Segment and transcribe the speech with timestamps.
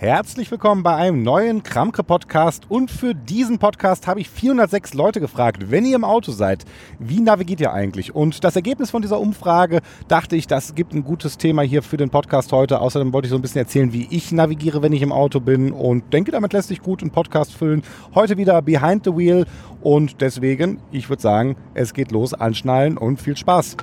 [0.00, 2.66] Herzlich willkommen bei einem neuen Kramke-Podcast.
[2.68, 6.64] Und für diesen Podcast habe ich 406 Leute gefragt, wenn ihr im Auto seid,
[7.00, 8.14] wie navigiert ihr eigentlich?
[8.14, 11.96] Und das Ergebnis von dieser Umfrage dachte ich, das gibt ein gutes Thema hier für
[11.96, 12.80] den Podcast heute.
[12.80, 15.72] Außerdem wollte ich so ein bisschen erzählen, wie ich navigiere, wenn ich im Auto bin.
[15.72, 17.82] Und denke, damit lässt sich gut einen Podcast füllen.
[18.14, 19.46] Heute wieder Behind the Wheel.
[19.82, 23.76] Und deswegen, ich würde sagen, es geht los, anschnallen und viel Spaß.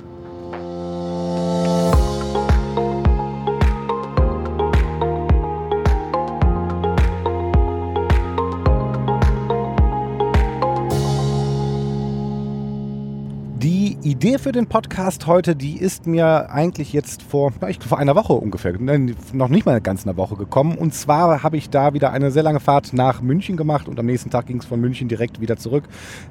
[14.16, 18.32] Idee für den Podcast heute, die ist mir eigentlich jetzt vor, ich, vor einer Woche
[18.32, 20.78] ungefähr, noch nicht mal ganz eine Woche gekommen.
[20.78, 24.06] Und zwar habe ich da wieder eine sehr lange Fahrt nach München gemacht und am
[24.06, 25.84] nächsten Tag ging es von München direkt wieder zurück.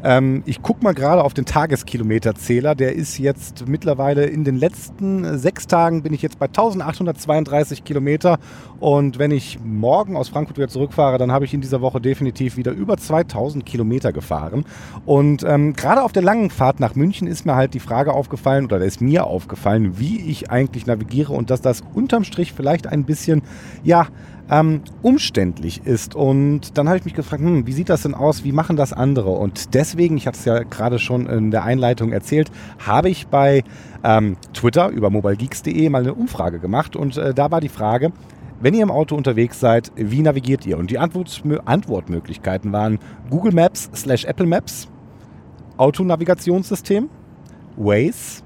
[0.04, 2.74] Ähm, ich gucke mal gerade auf den Tageskilometerzähler.
[2.74, 8.40] Der ist jetzt mittlerweile in den letzten sechs Tagen bin ich jetzt bei 1832 Kilometer.
[8.80, 12.58] Und wenn ich morgen aus Frankfurt wieder zurückfahre, dann habe ich in dieser Woche definitiv
[12.58, 14.66] wieder über 2000 Kilometer gefahren.
[15.06, 18.66] Und ähm, gerade auf der langen Fahrt nach München ist mir halt die Frage aufgefallen
[18.66, 23.04] oder ist mir aufgefallen, wie ich eigentlich navigiere und dass das unterm Strich vielleicht ein
[23.04, 23.44] bisschen,
[23.84, 24.08] ja,
[24.50, 26.16] ähm, umständlich ist.
[26.16, 28.44] Und dann habe ich mich gefragt, hm, wie sieht das denn aus?
[28.44, 29.32] Wie machen das andere?
[29.32, 32.52] Und deswegen, ich hatte es ja gerade schon in der Einleitung erzählt,
[32.86, 33.64] habe ich bei
[34.04, 36.96] ähm, Twitter über mobilegeeks.de mal eine Umfrage gemacht.
[36.96, 38.12] Und äh, da war die Frage,
[38.62, 40.78] wenn ihr im Auto unterwegs seid, wie navigiert ihr?
[40.78, 44.88] Und die Antwort, Antwortmöglichkeiten waren Google Maps slash Apple Maps,
[45.78, 47.10] Autonavigationssystem,
[47.78, 48.44] Waze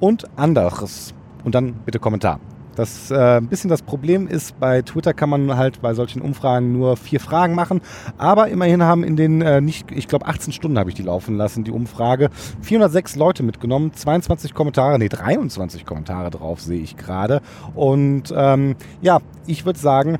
[0.00, 1.14] und anderes.
[1.44, 2.38] Und dann bitte Kommentar.
[2.74, 6.96] Das äh, bisschen das Problem ist, bei Twitter kann man halt bei solchen Umfragen nur
[6.96, 7.82] vier Fragen machen.
[8.16, 11.36] Aber immerhin haben in den äh, nicht, ich glaube 18 Stunden habe ich die laufen
[11.36, 12.30] lassen, die Umfrage.
[12.62, 17.42] 406 Leute mitgenommen, 22 Kommentare, nee 23 Kommentare drauf sehe ich gerade.
[17.74, 20.18] Und ähm, ja, ich würde sagen,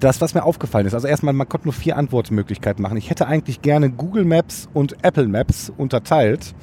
[0.00, 2.96] das, was mir aufgefallen ist, also erstmal, man konnte nur vier Antwortmöglichkeiten machen.
[2.96, 6.54] Ich hätte eigentlich gerne Google Maps und Apple Maps unterteilt.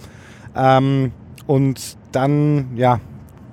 [0.56, 1.12] Ähm,
[1.48, 3.00] und dann, ja,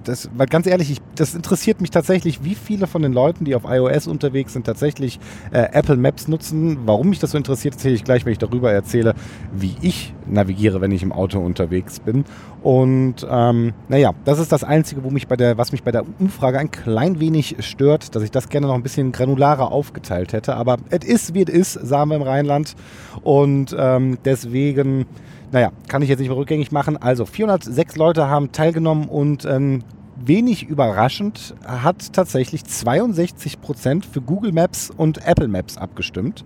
[0.04, 3.54] das, weil ganz ehrlich, ich, das interessiert mich tatsächlich, wie viele von den Leuten, die
[3.54, 5.18] auf iOS unterwegs sind, tatsächlich
[5.52, 6.78] äh, Apple Maps nutzen.
[6.86, 9.14] Warum mich das so interessiert, erzähle ich gleich, wenn ich darüber erzähle,
[9.52, 12.24] wie ich navigiere, wenn ich im Auto unterwegs bin.
[12.62, 16.04] Und ähm, naja, das ist das Einzige, wo mich bei der, was mich bei der
[16.18, 20.56] Umfrage ein klein wenig stört, dass ich das gerne noch ein bisschen granularer aufgeteilt hätte.
[20.56, 22.74] Aber es ist, wie es ist, sagen wir im Rheinland.
[23.22, 25.06] Und ähm, deswegen
[25.52, 26.96] naja, kann ich jetzt nicht mehr rückgängig machen.
[26.96, 29.84] Also 406 Leute haben teilgenommen und ähm,
[30.16, 36.44] wenig überraschend hat tatsächlich 62 Prozent für Google Maps und Apple Maps abgestimmt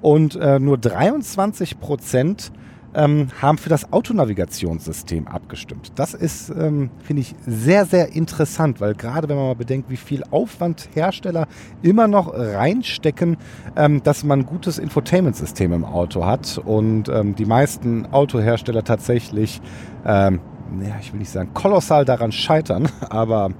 [0.00, 2.50] und äh, nur 23 Prozent
[2.96, 5.92] ähm, haben für das Autonavigationssystem abgestimmt.
[5.94, 9.96] Das ist, ähm, finde ich, sehr, sehr interessant, weil gerade wenn man mal bedenkt, wie
[9.96, 11.46] viel Aufwand Hersteller
[11.82, 13.36] immer noch reinstecken,
[13.76, 19.60] ähm, dass man ein gutes Infotainment-System im Auto hat und ähm, die meisten Autohersteller tatsächlich
[20.04, 20.40] ähm,
[20.82, 23.50] ja, ich will nicht sagen kolossal daran scheitern, aber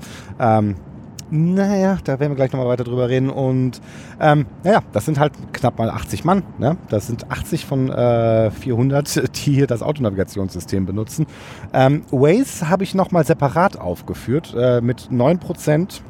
[0.40, 0.76] ähm,
[1.30, 3.30] naja, da werden wir gleich nochmal weiter drüber reden.
[3.30, 3.80] Und
[4.20, 6.42] ähm, naja, das sind halt knapp mal 80 Mann.
[6.58, 6.76] Ne?
[6.88, 11.26] Das sind 80 von äh, 400, die hier das Autonavigationssystem benutzen.
[11.72, 16.02] Ähm, Waze habe ich nochmal separat aufgeführt äh, mit 9 Prozent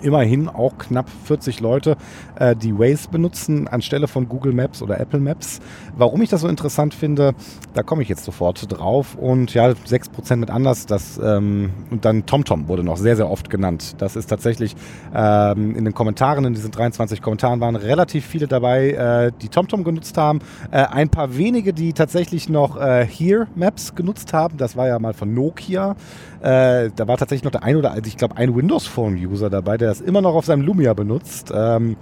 [0.00, 1.96] immerhin auch knapp 40 Leute,
[2.36, 5.60] äh, die Waze benutzen anstelle von Google Maps oder Apple Maps.
[5.96, 7.34] Warum ich das so interessant finde,
[7.74, 9.14] da komme ich jetzt sofort drauf.
[9.14, 13.50] Und ja, 6% mit anders, das, ähm, und dann TomTom wurde noch sehr, sehr oft
[13.50, 13.96] genannt.
[13.98, 14.74] Das ist tatsächlich
[15.14, 19.84] ähm, in den Kommentaren, in diesen 23 Kommentaren waren relativ viele dabei, äh, die TomTom
[19.84, 20.40] genutzt haben.
[20.70, 24.56] Äh, ein paar wenige, die tatsächlich noch äh, Here Maps genutzt haben.
[24.56, 25.96] Das war ja mal von Nokia.
[26.42, 29.48] Äh, da war tatsächlich noch der ein oder, also ich glaube, ein Windows Phone User
[29.48, 31.52] dabei, der das immer noch auf seinem Lumia benutzt.
[31.54, 31.96] Ähm,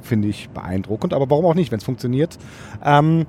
[0.00, 2.38] Finde ich beeindruckend, aber warum auch nicht, wenn es funktioniert.
[2.84, 3.26] Ähm,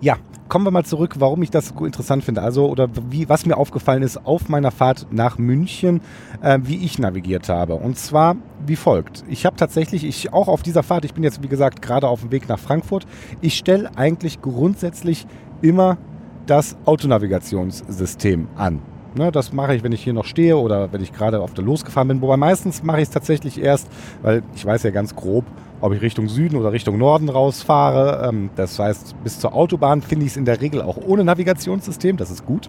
[0.00, 0.16] ja,
[0.48, 2.42] kommen wir mal zurück, warum ich das interessant finde.
[2.42, 6.00] Also, oder wie, was mir aufgefallen ist auf meiner Fahrt nach München,
[6.42, 7.74] äh, wie ich navigiert habe.
[7.74, 9.24] Und zwar wie folgt.
[9.28, 12.22] Ich habe tatsächlich, ich auch auf dieser Fahrt, ich bin jetzt wie gesagt gerade auf
[12.22, 13.06] dem Weg nach Frankfurt,
[13.40, 15.26] ich stelle eigentlich grundsätzlich
[15.60, 15.98] immer
[16.46, 18.93] das Autonavigationssystem an.
[19.16, 21.62] Ne, das mache ich, wenn ich hier noch stehe oder wenn ich gerade auf der
[21.62, 22.20] losgefahren bin.
[22.20, 23.88] Wobei meistens mache ich es tatsächlich erst,
[24.22, 25.44] weil ich weiß ja ganz grob,
[25.80, 28.28] ob ich Richtung Süden oder Richtung Norden rausfahre.
[28.28, 32.16] Ähm, das heißt, bis zur Autobahn finde ich es in der Regel auch ohne Navigationssystem.
[32.16, 32.68] Das ist gut.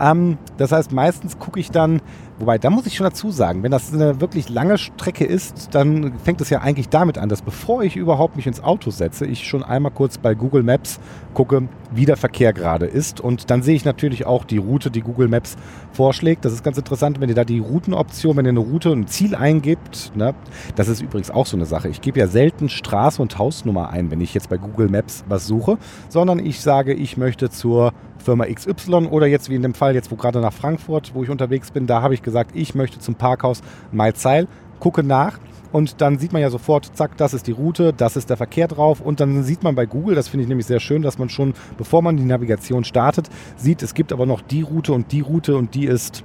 [0.00, 2.00] Ähm, das heißt, meistens gucke ich dann,
[2.42, 6.18] Wobei, da muss ich schon dazu sagen, wenn das eine wirklich lange Strecke ist, dann
[6.18, 9.46] fängt es ja eigentlich damit an, dass bevor ich überhaupt mich ins Auto setze, ich
[9.46, 10.98] schon einmal kurz bei Google Maps
[11.34, 13.20] gucke, wie der Verkehr gerade ist.
[13.20, 15.54] Und dann sehe ich natürlich auch die Route, die Google Maps
[15.92, 16.44] vorschlägt.
[16.44, 19.06] Das ist ganz interessant, wenn ihr da die Routenoption, wenn ihr eine Route und ein
[19.06, 20.10] Ziel eingibt.
[20.16, 20.34] Ne?
[20.74, 21.90] Das ist übrigens auch so eine Sache.
[21.90, 25.46] Ich gebe ja selten Straße und Hausnummer ein, wenn ich jetzt bei Google Maps was
[25.46, 25.78] suche,
[26.08, 27.92] sondern ich sage, ich möchte zur
[28.22, 31.30] Firma XY oder jetzt wie in dem Fall, jetzt wo gerade nach Frankfurt, wo ich
[31.30, 34.48] unterwegs bin, da habe ich gesagt, ich möchte zum Parkhaus Mailzeil,
[34.80, 35.38] gucke nach
[35.72, 38.68] und dann sieht man ja sofort, zack, das ist die Route, das ist der Verkehr
[38.68, 39.00] drauf.
[39.00, 41.54] Und dann sieht man bei Google, das finde ich nämlich sehr schön, dass man schon,
[41.78, 45.56] bevor man die Navigation startet, sieht, es gibt aber noch die Route und die Route
[45.56, 46.24] und die ist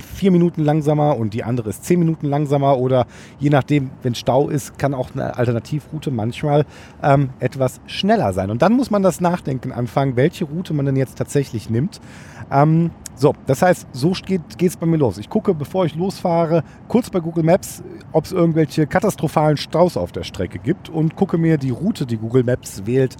[0.00, 3.06] vier Minuten langsamer und die andere ist zehn Minuten langsamer oder
[3.38, 6.66] je nachdem, wenn Stau ist, kann auch eine Alternativroute manchmal
[7.02, 8.50] ähm, etwas schneller sein.
[8.50, 12.00] Und dann muss man das Nachdenken anfangen, welche Route man denn jetzt tatsächlich nimmt.
[12.50, 15.18] Ähm, so, das heißt, so geht es bei mir los.
[15.18, 17.82] Ich gucke, bevor ich losfahre, kurz bei Google Maps,
[18.12, 22.16] ob es irgendwelche katastrophalen Staus auf der Strecke gibt und gucke mir die Route, die
[22.16, 23.16] Google Maps wählt,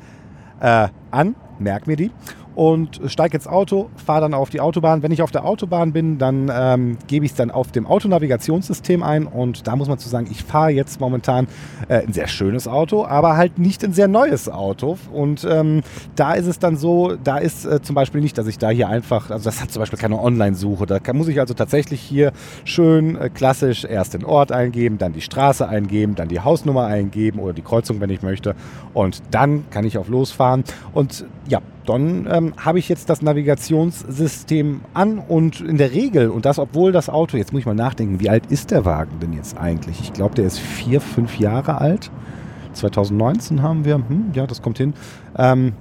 [0.61, 2.11] äh, an, merke mir die
[2.55, 5.02] und steige ins Auto, fahre dann auf die Autobahn.
[5.02, 9.02] Wenn ich auf der Autobahn bin, dann ähm, gebe ich es dann auf dem Autonavigationssystem
[9.02, 11.47] ein und da muss man zu sagen, ich fahre jetzt momentan
[11.88, 14.99] äh, ein sehr schönes Auto, aber halt nicht ein sehr neues Auto.
[15.12, 15.82] Und ähm,
[16.17, 18.88] da ist es dann so, da ist äh, zum Beispiel nicht, dass ich da hier
[18.88, 22.32] einfach, also das hat zum Beispiel keine Online-Suche, da kann, muss ich also tatsächlich hier
[22.64, 27.38] schön äh, klassisch erst den Ort eingeben, dann die Straße eingeben, dann die Hausnummer eingeben
[27.38, 28.55] oder die Kreuzung, wenn ich möchte.
[28.93, 30.64] Und dann kann ich auf losfahren.
[30.93, 36.47] Und ja, dann ähm, habe ich jetzt das Navigationssystem an und in der Regel, und
[36.47, 39.32] das obwohl das Auto, jetzt muss ich mal nachdenken, wie alt ist der Wagen denn
[39.32, 40.00] jetzt eigentlich?
[40.00, 42.12] Ich glaube, der ist vier, fünf Jahre alt.
[42.75, 44.94] 2019 haben wir, hm, ja, das kommt hin.
[45.37, 45.73] Ähm,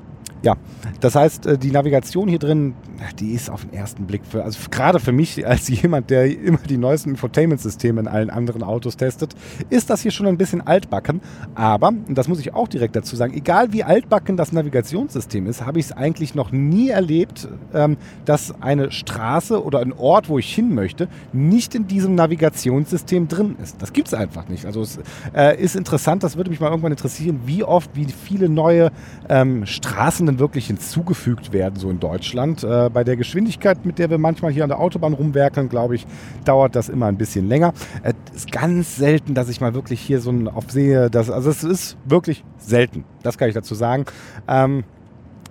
[0.42, 0.56] ja,
[1.02, 2.74] das heißt, äh, die Navigation hier drin,
[3.20, 6.60] die ist auf den ersten Blick, für, also gerade für mich als jemand, der immer
[6.60, 9.36] die neuesten Infotainment-Systeme in allen anderen Autos testet,
[9.70, 11.22] ist das hier schon ein bisschen altbacken.
[11.56, 15.66] Aber, und das muss ich auch direkt dazu sagen, egal wie altbacken das Navigationssystem ist,
[15.66, 20.38] habe ich es eigentlich noch nie erlebt, ähm, dass eine Straße oder ein Ort, wo
[20.40, 23.82] ich hin möchte, nicht in diesem Navigationssystem drin ist.
[23.82, 24.66] Das gibt es einfach nicht.
[24.66, 25.00] Also es
[25.36, 28.92] äh, ist interessant, das würde mich mal irgendwann interessieren, wie oft, wie viele neue
[29.28, 32.64] ähm, Straßen denn wirklich hinzugefügt werden, so in Deutschland.
[32.90, 36.06] Äh, bei der Geschwindigkeit, mit der wir manchmal hier an der Autobahn rumwerkeln, glaube ich,
[36.46, 37.74] dauert das immer ein bisschen länger.
[38.04, 41.50] Es ist ganz selten, dass ich mal wirklich hier so ein auf sehe, dass, also
[41.50, 44.06] es ist wirklich selten, das kann ich dazu sagen.
[44.48, 44.84] Ähm,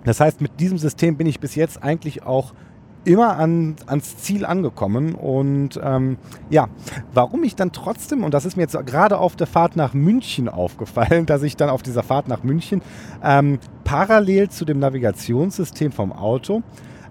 [0.05, 2.53] das heißt, mit diesem System bin ich bis jetzt eigentlich auch
[3.05, 5.15] immer an, ans Ziel angekommen.
[5.15, 6.17] Und ähm,
[6.49, 6.67] ja,
[7.13, 10.49] warum ich dann trotzdem, und das ist mir jetzt gerade auf der Fahrt nach München
[10.49, 12.81] aufgefallen, dass ich dann auf dieser Fahrt nach München
[13.23, 16.63] ähm, parallel zu dem Navigationssystem vom Auto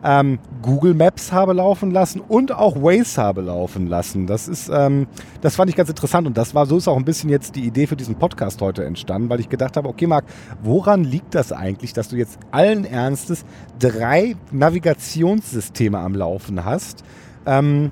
[0.05, 4.27] ähm, Google Maps habe laufen lassen und auch Waze habe laufen lassen.
[4.27, 5.07] Das ist, ähm,
[5.41, 7.65] das fand ich ganz interessant und das war so ist auch ein bisschen jetzt die
[7.65, 10.25] Idee für diesen Podcast heute entstanden, weil ich gedacht habe, okay, Marc,
[10.63, 13.45] woran liegt das eigentlich, dass du jetzt allen Ernstes
[13.79, 17.03] drei Navigationssysteme am Laufen hast?
[17.47, 17.91] Ähm,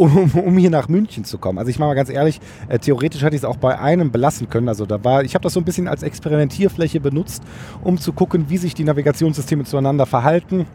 [0.00, 1.58] um, um, hier nach München zu kommen.
[1.58, 4.48] Also ich mache mal ganz ehrlich, äh, theoretisch hätte ich es auch bei einem belassen
[4.48, 4.68] können.
[4.68, 7.42] Also da war, ich habe das so ein bisschen als Experimentierfläche benutzt,
[7.84, 10.66] um zu gucken, wie sich die Navigationssysteme zueinander verhalten.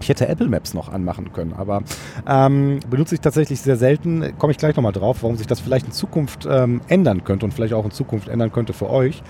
[0.00, 1.82] Ich hätte Apple Maps noch anmachen können, aber
[2.28, 4.36] ähm, benutze ich tatsächlich sehr selten.
[4.38, 7.52] Komme ich gleich nochmal drauf, warum sich das vielleicht in Zukunft ähm, ändern könnte und
[7.52, 9.22] vielleicht auch in Zukunft ändern könnte für euch.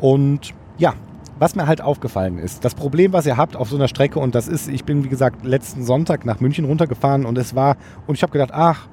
[0.00, 0.94] Und ja,
[1.38, 4.34] was mir halt aufgefallen ist, das Problem, was ihr habt auf so einer Strecke, und
[4.34, 7.76] das ist, ich bin wie gesagt letzten Sonntag nach München runtergefahren und es war,
[8.06, 8.88] und ich habe gedacht, ach,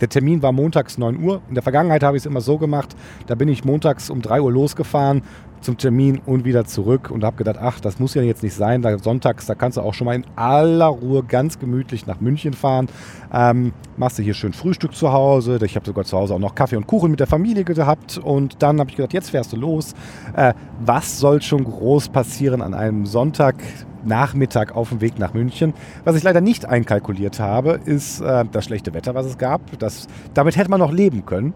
[0.00, 1.42] der Termin war montags 9 Uhr.
[1.48, 2.96] In der Vergangenheit habe ich es immer so gemacht,
[3.26, 5.22] da bin ich montags um 3 Uhr losgefahren
[5.60, 8.82] zum Termin und wieder zurück und habe gedacht, ach, das muss ja jetzt nicht sein.
[8.82, 12.54] Da sonntags, da kannst du auch schon mal in aller Ruhe ganz gemütlich nach München
[12.54, 12.88] fahren.
[13.32, 15.58] Ähm, machst du hier schön Frühstück zu Hause.
[15.64, 18.62] Ich habe sogar zu Hause auch noch Kaffee und Kuchen mit der Familie gehabt und
[18.62, 19.94] dann habe ich gedacht, jetzt fährst du los.
[20.34, 25.74] Äh, was soll schon groß passieren an einem Sonntagnachmittag auf dem Weg nach München.
[26.04, 29.60] Was ich leider nicht einkalkuliert habe, ist äh, das schlechte Wetter, was es gab.
[29.78, 31.54] Das, damit hätte man noch leben können.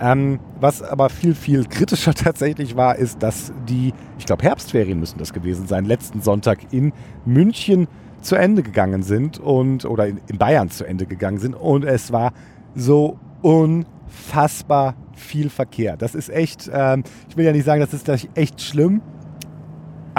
[0.00, 5.18] Ähm, was aber viel, viel kritischer tatsächlich war, ist, dass die, ich glaube, Herbstferien müssen
[5.18, 6.92] das gewesen sein, letzten Sonntag in
[7.26, 7.86] München
[8.22, 12.12] zu Ende gegangen sind und oder in, in Bayern zu Ende gegangen sind und es
[12.12, 12.32] war
[12.74, 15.96] so unfassbar viel Verkehr.
[15.96, 19.02] Das ist echt, ähm, ich will ja nicht sagen, das ist echt schlimm,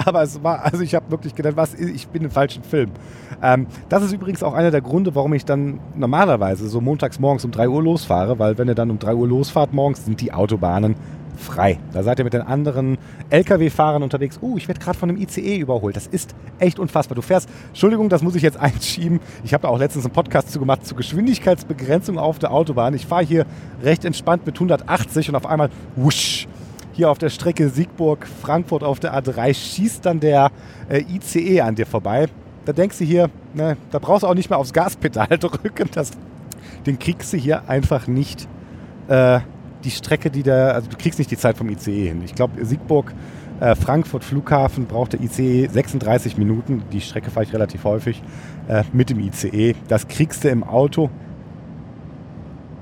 [0.06, 2.92] aber es war, also ich habe wirklich gedacht, was, ich bin im falschen Film.
[3.42, 7.46] Ähm, das ist übrigens auch einer der Gründe, warum ich dann normalerweise so montags morgens
[7.46, 10.34] um 3 Uhr losfahre, weil wenn ihr dann um 3 Uhr losfahrt morgens, sind die
[10.34, 10.96] Autobahnen
[11.38, 11.80] frei.
[11.92, 12.98] Da seid ihr mit den anderen
[13.30, 14.40] Lkw-Fahrern unterwegs.
[14.42, 15.96] Uh, ich werde gerade von einem ICE überholt.
[15.96, 17.16] Das ist echt unfassbar.
[17.16, 19.20] Du fährst, Entschuldigung, das muss ich jetzt einschieben.
[19.44, 22.94] Ich habe da auch letztens einen Podcast zu gemacht zur Geschwindigkeitsbegrenzung auf der Autobahn.
[22.94, 23.46] Ich fahre hier
[23.84, 26.48] recht entspannt mit 180 und auf einmal wusch.
[27.02, 30.52] Hier auf der Strecke Siegburg-Frankfurt auf der A3 schießt dann der
[30.88, 32.28] äh, ICE an dir vorbei.
[32.66, 35.90] Da denkst du hier, ne, da brauchst du auch nicht mehr aufs Gaspedal drücken.
[35.96, 36.12] Das,
[36.86, 38.48] den kriegst du hier einfach nicht
[39.08, 39.40] äh,
[39.84, 42.22] die Strecke, die da, also du kriegst nicht die Zeit vom ICE hin.
[42.24, 43.16] Ich glaube, Siegburg,
[43.62, 46.84] äh, Frankfurt Flughafen braucht der ICE 36 Minuten.
[46.92, 48.22] Die Strecke fahre ich relativ häufig
[48.68, 49.74] äh, mit dem ICE.
[49.88, 51.10] Das kriegst du im Auto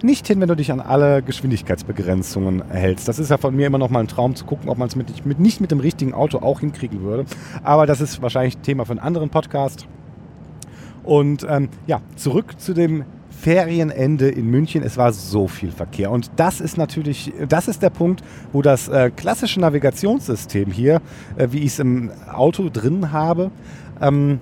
[0.03, 3.07] nicht hin, wenn du dich an alle Geschwindigkeitsbegrenzungen hältst.
[3.07, 4.95] Das ist ja von mir immer noch mal ein Traum zu gucken, ob man es
[4.95, 7.25] mit, mit, nicht mit dem richtigen Auto auch hinkriegen würde.
[7.63, 9.87] Aber das ist wahrscheinlich Thema für einen anderen Podcast.
[11.03, 14.83] Und ähm, ja, zurück zu dem Ferienende in München.
[14.83, 16.11] Es war so viel Verkehr.
[16.11, 21.01] Und das ist natürlich, das ist der Punkt, wo das äh, klassische Navigationssystem hier,
[21.37, 23.51] äh, wie ich es im Auto drin habe,
[24.01, 24.39] ähm,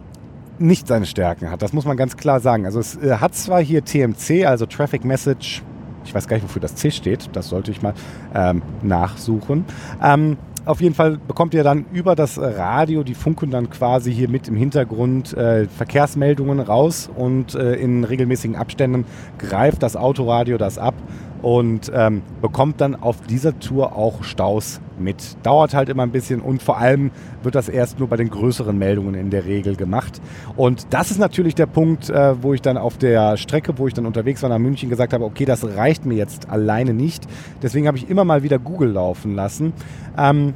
[0.60, 1.62] nicht seine Stärken hat.
[1.62, 2.66] Das muss man ganz klar sagen.
[2.66, 5.64] Also es äh, hat zwar hier TMC, also Traffic Message,
[6.06, 7.94] ich weiß gar nicht, wofür das C steht, das sollte ich mal
[8.34, 9.66] ähm, nachsuchen.
[10.02, 10.38] Ähm,
[10.68, 14.50] auf jeden Fall bekommt ihr dann über das Radio, die funken dann quasi hier mit
[14.50, 19.06] im Hintergrund äh, Verkehrsmeldungen raus und äh, in regelmäßigen Abständen
[19.38, 20.94] greift das Autoradio das ab
[21.42, 25.38] und ähm, bekommt dann auf dieser Tour auch Staus mit.
[25.44, 27.12] Dauert halt immer ein bisschen und vor allem
[27.44, 30.22] wird das erst nur bei den größeren Meldungen in der Regel gemacht.
[30.56, 33.94] Und das ist natürlich der Punkt, äh, wo ich dann auf der Strecke, wo ich
[33.94, 37.26] dann unterwegs war nach München, gesagt habe, okay, das reicht mir jetzt alleine nicht.
[37.62, 39.74] Deswegen habe ich immer mal wieder Google laufen lassen.
[40.18, 40.54] Ähm,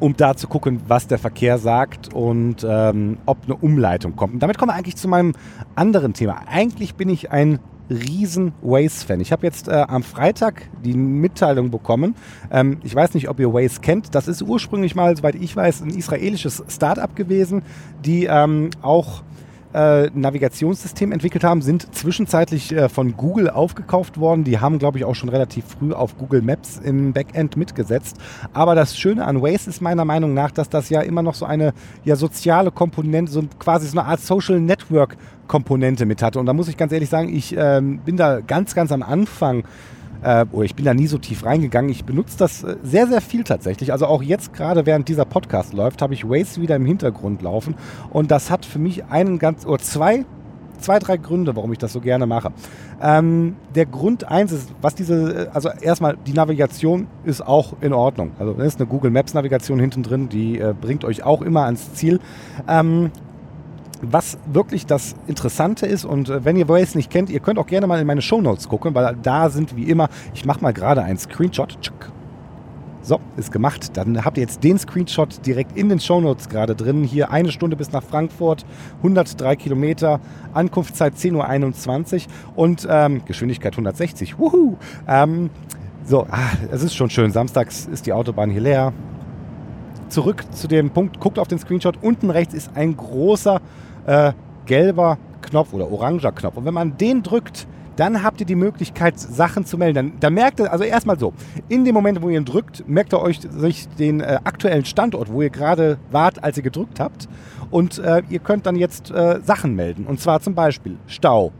[0.00, 4.34] um da zu gucken, was der Verkehr sagt und ähm, ob eine Umleitung kommt.
[4.34, 5.34] Und damit kommen wir eigentlich zu meinem
[5.76, 6.42] anderen Thema.
[6.48, 7.60] Eigentlich bin ich ein
[7.90, 9.20] riesen Waze-Fan.
[9.20, 12.14] Ich habe jetzt äh, am Freitag die Mitteilung bekommen.
[12.50, 14.14] Ähm, ich weiß nicht, ob ihr Waze kennt.
[14.14, 17.62] Das ist ursprünglich mal, soweit ich weiß, ein israelisches Startup gewesen,
[18.04, 19.22] die ähm, auch
[19.74, 24.44] äh, Navigationssystem entwickelt haben, sind zwischenzeitlich äh, von Google aufgekauft worden.
[24.44, 28.16] Die haben, glaube ich, auch schon relativ früh auf Google Maps im Backend mitgesetzt.
[28.52, 31.44] Aber das Schöne an Waze ist meiner Meinung nach, dass das ja immer noch so
[31.44, 35.16] eine ja, soziale Komponente, so quasi so eine Art Social Network
[35.46, 36.38] Komponente mit hatte.
[36.38, 39.64] Und da muss ich ganz ehrlich sagen, ich ähm, bin da ganz, ganz am Anfang
[40.24, 41.90] äh, oder ich bin da nie so tief reingegangen.
[41.90, 43.92] Ich benutze das äh, sehr, sehr viel tatsächlich.
[43.92, 47.76] Also auch jetzt gerade während dieser Podcast läuft, habe ich Waze wieder im Hintergrund laufen.
[48.10, 50.24] Und das hat für mich einen ganz oder zwei
[50.80, 52.52] zwei, drei Gründe, warum ich das so gerne mache.
[53.00, 57.92] Ähm, der Grund eins ist, was diese, äh, also erstmal die Navigation ist auch in
[57.92, 58.32] Ordnung.
[58.38, 61.64] Also da ist eine Google Maps Navigation hinten drin, die äh, bringt euch auch immer
[61.64, 62.20] ans Ziel.
[62.68, 63.10] Ähm,
[64.12, 67.66] was wirklich das Interessante ist und äh, wenn ihr Waze nicht kennt, ihr könnt auch
[67.66, 70.72] gerne mal in meine Show Notes gucken, weil da sind wie immer, ich mache mal
[70.72, 71.78] gerade einen Screenshot.
[73.04, 73.98] So, ist gemacht.
[73.98, 77.04] Dann habt ihr jetzt den Screenshot direkt in den Show Notes gerade drin.
[77.04, 78.64] Hier eine Stunde bis nach Frankfurt,
[78.98, 80.20] 103 Kilometer,
[80.54, 84.38] Ankunftszeit 10.21 Uhr und ähm, Geschwindigkeit 160.
[84.38, 84.78] Wuhu!
[85.06, 85.50] Ähm,
[86.06, 87.30] so, ah, es ist schon schön.
[87.30, 88.94] Samstags ist die Autobahn hier leer.
[90.08, 91.98] Zurück zu dem Punkt, guckt auf den Screenshot.
[92.00, 93.60] Unten rechts ist ein großer
[94.06, 94.32] äh,
[94.66, 96.56] gelber Knopf oder oranger Knopf.
[96.56, 100.14] Und wenn man den drückt, dann habt ihr die Möglichkeit, Sachen zu melden.
[100.18, 101.32] Dann, merkt ihr, also erstmal so,
[101.68, 105.32] in dem Moment, wo ihr ihn drückt, merkt ihr euch sich den äh, aktuellen Standort,
[105.32, 107.28] wo ihr gerade wart, als ihr gedrückt habt.
[107.70, 110.06] Und äh, ihr könnt dann jetzt äh, Sachen melden.
[110.06, 111.52] Und zwar zum Beispiel Stau,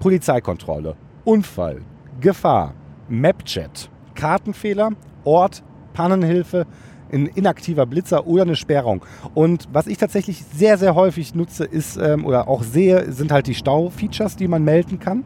[0.00, 1.82] Polizeikontrolle, Unfall,
[2.20, 2.74] Gefahr,
[3.08, 4.90] Mapchat, Kartenfehler,
[5.24, 6.66] Ort, Pannenhilfe,
[7.14, 9.04] ein inaktiver Blitzer oder eine Sperrung.
[9.34, 13.46] Und was ich tatsächlich sehr, sehr häufig nutze, ist ähm, oder auch sehe, sind halt
[13.46, 15.24] die Stau-Features, die man melden kann.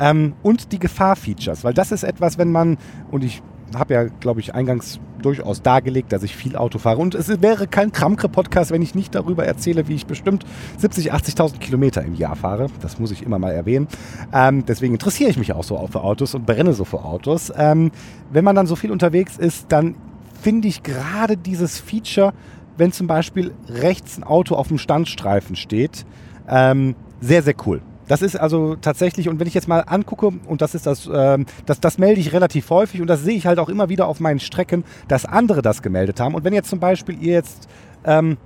[0.00, 2.78] Ähm, und die Gefahr-Features, weil das ist etwas, wenn man,
[3.10, 3.42] und ich
[3.76, 6.98] habe ja, glaube ich, eingangs durchaus dargelegt, dass ich viel Auto fahre.
[6.98, 10.46] Und es wäre kein Kramkre-Podcast, wenn ich nicht darüber erzähle, wie ich bestimmt
[10.80, 12.68] 70.000, 80.000 Kilometer im Jahr fahre.
[12.80, 13.88] Das muss ich immer mal erwähnen.
[14.32, 17.52] Ähm, deswegen interessiere ich mich auch so für Autos und brenne so für Autos.
[17.56, 17.90] Ähm,
[18.30, 19.96] wenn man dann so viel unterwegs ist, dann
[20.40, 22.32] finde ich gerade dieses Feature,
[22.76, 26.06] wenn zum Beispiel rechts ein Auto auf dem Standstreifen steht,
[26.48, 27.82] ähm, sehr, sehr cool.
[28.06, 31.44] Das ist also tatsächlich, und wenn ich jetzt mal angucke, und das ist das, ähm,
[31.66, 34.18] das, das melde ich relativ häufig und das sehe ich halt auch immer wieder auf
[34.18, 36.34] meinen Strecken, dass andere das gemeldet haben.
[36.34, 37.68] Und wenn jetzt zum Beispiel ihr jetzt
[38.04, 38.38] ähm,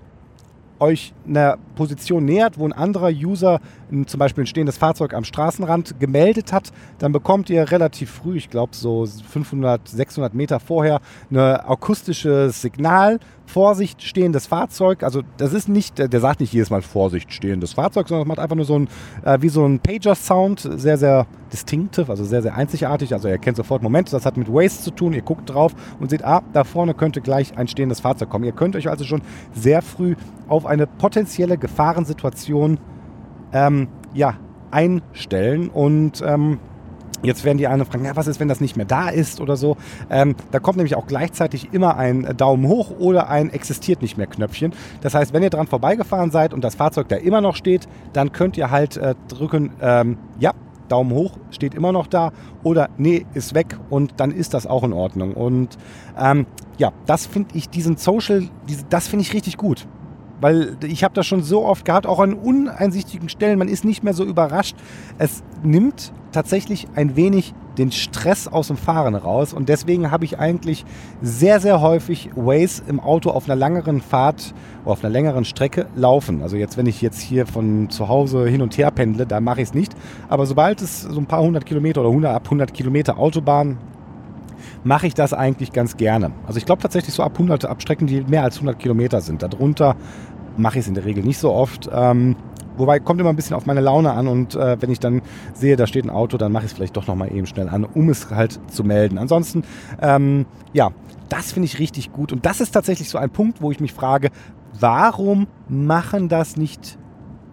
[0.83, 3.61] euch einer Position nähert, wo ein anderer User
[4.07, 8.51] zum Beispiel ein stehendes Fahrzeug am Straßenrand gemeldet hat, dann bekommt ihr relativ früh, ich
[8.51, 13.21] glaube so 500, 600 Meter vorher, ein akustisches Signal.
[13.53, 15.03] Vorsicht, stehendes Fahrzeug.
[15.03, 18.39] Also das ist nicht, der sagt nicht jedes Mal Vorsicht, stehendes Fahrzeug, sondern es macht
[18.39, 18.89] einfach nur so ein,
[19.25, 23.13] äh, wie so ein Pager-Sound, sehr, sehr distinctive, also sehr, sehr einzigartig.
[23.13, 25.13] Also ihr erkennt sofort, Moment, das hat mit Waze zu tun.
[25.13, 28.45] Ihr guckt drauf und seht, ah, da vorne könnte gleich ein stehendes Fahrzeug kommen.
[28.45, 29.21] Ihr könnt euch also schon
[29.53, 30.15] sehr früh
[30.49, 32.79] auf eine potenzielle Gefahrensituation
[33.53, 34.37] ähm, ja,
[34.71, 36.59] einstellen und ähm,
[37.23, 39.57] Jetzt werden die einen fragen, ja, was ist, wenn das nicht mehr da ist oder
[39.57, 39.77] so.
[40.11, 44.27] Ähm, da kommt nämlich auch gleichzeitig immer ein Daumen hoch oder ein existiert nicht mehr
[44.27, 44.73] Knöpfchen.
[45.01, 48.33] Das heißt, wenn ihr dran vorbeigefahren seid und das Fahrzeug da immer noch steht, dann
[48.33, 50.53] könnt ihr halt äh, drücken, ähm, ja,
[50.89, 54.85] Daumen hoch, steht immer noch da oder nee, ist weg und dann ist das auch
[54.85, 55.33] in Ordnung.
[55.33, 55.79] Und
[56.19, 59.87] ähm, ja, das finde ich, diesen Social, diese, das finde ich richtig gut.
[60.43, 64.03] Weil ich habe das schon so oft gehabt, auch an uneinsichtigen Stellen, man ist nicht
[64.03, 64.75] mehr so überrascht.
[65.17, 70.41] Es nimmt tatsächlich ein wenig den Stress aus dem Fahren raus und deswegen habe ich
[70.41, 70.85] eigentlich
[71.23, 75.87] sehr, sehr häufig Waze im Auto auf einer längeren Fahrt oder auf einer längeren Strecke
[75.95, 76.43] laufen.
[76.43, 79.63] Also jetzt, wenn ich jetzt hier von zu Hause hin und her pendle, dann mache
[79.63, 79.95] ich es nicht.
[80.29, 83.79] Aber sobald es so ein paar hundert Kilometer oder 100, ab 100 Kilometer Autobahn
[84.85, 86.33] mache ich das eigentlich ganz gerne.
[86.47, 89.43] Also ich glaube tatsächlich so ab 100, ab Strecken, die mehr als 100 Kilometer sind.
[89.43, 89.97] Darunter
[90.57, 91.89] mache ich es in der Regel nicht so oft.
[91.93, 92.37] Ähm,
[92.77, 95.23] wobei kommt immer ein bisschen auf meine Laune an und äh, wenn ich dann
[95.55, 97.85] sehe, da steht ein Auto, dann mache ich es vielleicht doch nochmal eben schnell an,
[97.85, 99.19] um es halt zu melden.
[99.19, 99.65] Ansonsten,
[100.01, 100.91] ähm, ja,
[101.29, 103.93] das finde ich richtig gut und das ist tatsächlich so ein Punkt, wo ich mich
[103.93, 104.31] frage,
[104.79, 106.99] warum machen das nicht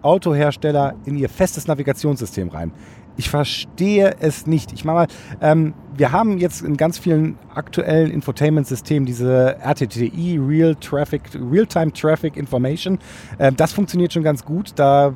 [0.02, 2.72] Autohersteller in ihr festes Navigationssystem rein?
[3.16, 4.72] Ich verstehe es nicht.
[4.72, 5.06] Ich mache mal,
[5.40, 12.36] ähm, wir haben jetzt in ganz vielen aktuellen Infotainment-Systemen diese RTTI, Real Traffic, Real-Time Traffic
[12.36, 12.98] Information.
[13.38, 14.72] Ähm, das funktioniert schon ganz gut.
[14.76, 15.12] Da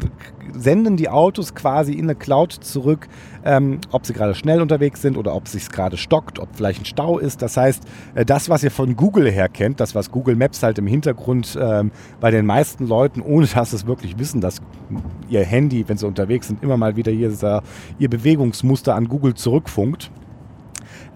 [0.53, 3.09] senden die Autos quasi in eine Cloud zurück,
[3.45, 6.83] ähm, ob sie gerade schnell unterwegs sind oder ob es sich gerade stockt, ob vielleicht
[6.83, 7.43] ein Stau ist.
[7.43, 7.85] Das heißt,
[8.15, 11.59] äh, das, was ihr von Google her kennt, das, was Google Maps halt im Hintergrund
[11.61, 14.61] ähm, bei den meisten Leuten, ohne dass sie es wirklich wissen, dass
[15.29, 17.25] ihr Handy, wenn sie unterwegs sind, immer mal wieder hier
[17.99, 20.11] ihr Bewegungsmuster an Google zurückfunkt.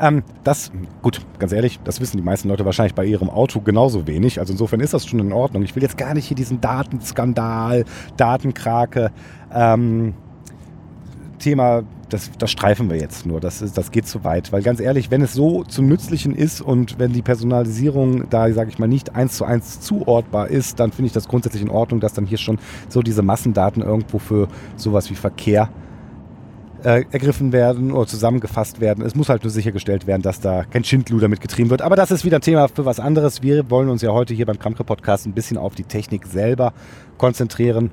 [0.00, 0.70] Ähm, das,
[1.02, 4.38] gut, ganz ehrlich, das wissen die meisten Leute wahrscheinlich bei ihrem Auto genauso wenig.
[4.38, 5.62] Also insofern ist das schon in Ordnung.
[5.62, 7.85] Ich will jetzt gar nicht hier diesen Datenskandal,
[8.16, 9.11] Datenkrake,
[9.52, 10.14] ähm,
[11.49, 13.40] Thema, das, das streifen wir jetzt nur.
[13.40, 14.52] Das, ist, das geht zu weit.
[14.52, 18.69] Weil ganz ehrlich, wenn es so zum Nützlichen ist und wenn die Personalisierung da, sage
[18.71, 22.00] ich mal, nicht eins zu eins zuortbar ist, dann finde ich das grundsätzlich in Ordnung,
[22.00, 25.71] dass dann hier schon so diese Massendaten irgendwo für sowas wie Verkehr
[26.85, 29.02] äh, ergriffen werden oder zusammengefasst werden.
[29.05, 31.81] Es muss halt nur sichergestellt werden, dass da kein Schindluder mitgetrieben wird.
[31.81, 33.43] Aber das ist wieder ein Thema für was anderes.
[33.43, 36.75] Wir wollen uns ja heute hier beim Kramke Podcast ein bisschen auf die Technik selber
[37.17, 37.91] konzentrieren.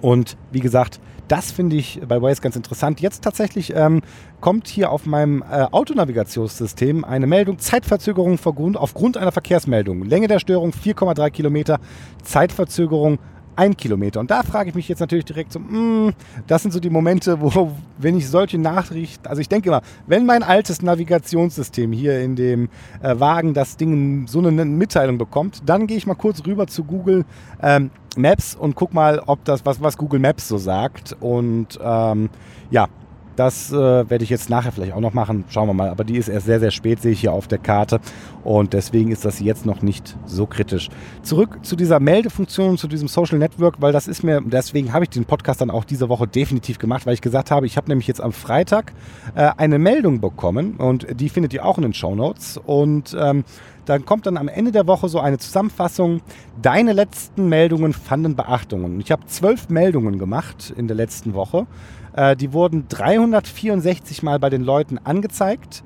[0.00, 3.00] Und wie gesagt, das finde ich bei Waze ganz interessant.
[3.00, 4.02] Jetzt tatsächlich ähm,
[4.40, 8.38] kommt hier auf meinem äh, Autonavigationssystem eine Meldung Zeitverzögerung
[8.76, 10.04] aufgrund einer Verkehrsmeldung.
[10.04, 11.80] Länge der Störung 4,3 Kilometer,
[12.22, 13.18] Zeitverzögerung
[13.56, 14.20] ein Kilometer.
[14.20, 16.14] Und da frage ich mich jetzt natürlich direkt so, mh, mm,
[16.46, 20.26] das sind so die Momente, wo, wenn ich solche Nachrichten, also ich denke immer, wenn
[20.26, 22.68] mein altes Navigationssystem hier in dem
[23.02, 26.84] äh, Wagen das Ding so eine Mitteilung bekommt, dann gehe ich mal kurz rüber zu
[26.84, 27.24] Google
[27.62, 31.16] ähm, Maps und guck mal, ob das, was, was Google Maps so sagt.
[31.20, 32.30] Und ähm,
[32.70, 32.88] ja,
[33.36, 35.44] das äh, werde ich jetzt nachher vielleicht auch noch machen.
[35.48, 35.88] Schauen wir mal.
[35.88, 38.00] Aber die ist erst sehr, sehr spät, sehe ich hier auf der Karte.
[38.44, 40.90] Und deswegen ist das jetzt noch nicht so kritisch.
[41.22, 45.10] Zurück zu dieser Meldefunktion, zu diesem Social Network, weil das ist mir, deswegen habe ich
[45.10, 48.06] den Podcast dann auch diese Woche definitiv gemacht, weil ich gesagt habe, ich habe nämlich
[48.06, 48.92] jetzt am Freitag
[49.34, 52.60] äh, eine Meldung bekommen und die findet ihr auch in den Show Notes.
[52.64, 53.44] Und ähm,
[53.86, 56.20] dann kommt dann am Ende der Woche so eine Zusammenfassung.
[56.60, 59.00] Deine letzten Meldungen fanden Beachtung.
[59.00, 61.66] Ich habe zwölf Meldungen gemacht in der letzten Woche.
[62.16, 65.82] Äh, die wurden 364 Mal bei den Leuten angezeigt.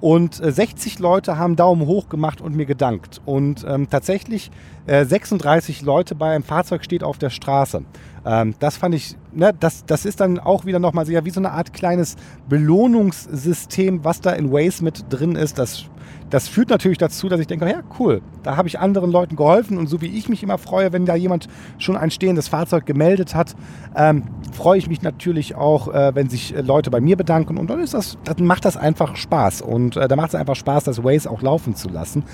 [0.00, 3.22] Und 60 äh, Leute haben Daumen hoch gemacht und mir gedankt.
[3.24, 4.50] Und ähm, tatsächlich
[4.86, 7.84] äh, 36 Leute bei einem Fahrzeug steht auf der Straße.
[8.26, 11.40] Ähm, das fand ich, ne, das, das ist dann auch wieder nochmal ja, wie so
[11.40, 12.16] eine Art kleines
[12.48, 15.58] Belohnungssystem, was da in Waze mit drin ist.
[15.58, 15.86] Das
[16.30, 19.78] das führt natürlich dazu, dass ich denke, ja, cool, da habe ich anderen Leuten geholfen
[19.78, 23.34] und so wie ich mich immer freue, wenn da jemand schon ein stehendes Fahrzeug gemeldet
[23.34, 23.54] hat,
[23.94, 27.68] ähm, freue ich mich natürlich auch, äh, wenn sich äh, Leute bei mir bedanken und
[27.68, 30.84] dann ist das, dann macht das einfach Spaß und äh, da macht es einfach Spaß,
[30.84, 32.24] das Waze auch laufen zu lassen.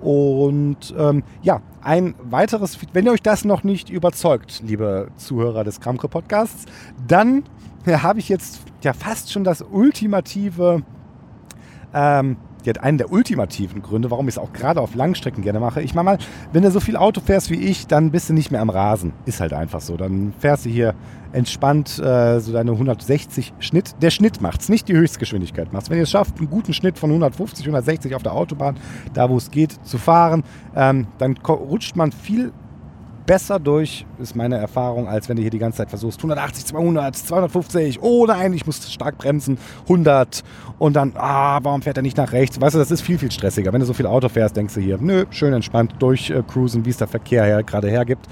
[0.00, 5.80] Und ähm, ja, ein weiteres, wenn ihr euch das noch nicht überzeugt, liebe Zuhörer des
[5.80, 6.66] Kramke Podcasts,
[7.06, 7.44] dann
[7.86, 10.82] habe ich jetzt ja fast schon das ultimative
[11.94, 15.60] ähm, die hat einen der ultimativen Gründe, warum ich es auch gerade auf Langstrecken gerne
[15.60, 15.82] mache.
[15.82, 16.18] Ich meine mal,
[16.52, 19.12] wenn du so viel Auto fährst wie ich, dann bist du nicht mehr am Rasen.
[19.24, 19.96] Ist halt einfach so.
[19.96, 20.94] Dann fährst du hier
[21.32, 23.94] entspannt äh, so deine 160 Schnitt.
[24.02, 26.98] Der Schnitt macht es, nicht die Höchstgeschwindigkeit macht Wenn ihr es schafft, einen guten Schnitt
[26.98, 28.76] von 150, 160 auf der Autobahn,
[29.14, 30.42] da wo es geht, zu fahren,
[30.74, 32.52] ähm, dann rutscht man viel
[33.26, 37.16] besser durch, ist meine Erfahrung, als wenn du hier die ganze Zeit versuchst, 180, 200,
[37.16, 40.42] 250, oh nein, ich muss stark bremsen, 100
[40.78, 42.60] und dann, ah, warum fährt er nicht nach rechts?
[42.60, 43.72] Weißt du, das ist viel, viel stressiger.
[43.72, 46.96] Wenn du so viel Auto fährst, denkst du hier, nö, schön entspannt durchcruisen, wie es
[46.96, 48.26] der Verkehr her, gerade hergibt.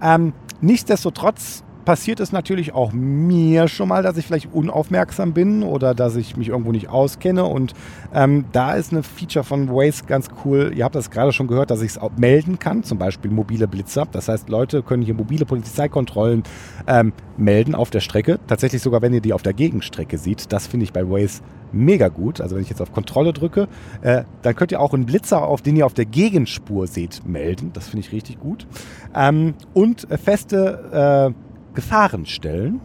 [0.00, 5.94] Ähm, nichtsdestotrotz passiert es natürlich auch mir schon mal, dass ich vielleicht unaufmerksam bin oder
[5.94, 7.44] dass ich mich irgendwo nicht auskenne.
[7.44, 7.72] Und
[8.12, 10.72] ähm, da ist eine Feature von Waze ganz cool.
[10.74, 13.68] Ihr habt das gerade schon gehört, dass ich es auch melden kann, zum Beispiel mobile
[13.68, 14.06] Blitzer.
[14.10, 16.42] Das heißt, Leute können hier mobile Polizeikontrollen
[16.88, 18.40] ähm, melden auf der Strecke.
[18.48, 20.52] Tatsächlich sogar, wenn ihr die auf der Gegenstrecke seht.
[20.52, 22.40] Das finde ich bei Waze mega gut.
[22.40, 23.68] Also wenn ich jetzt auf Kontrolle drücke,
[24.02, 27.70] äh, dann könnt ihr auch einen Blitzer, auf den ihr auf der Gegenspur seht, melden.
[27.72, 28.66] Das finde ich richtig gut.
[29.14, 31.45] Ähm, und feste äh,
[31.76, 32.80] Gefahrenstellen,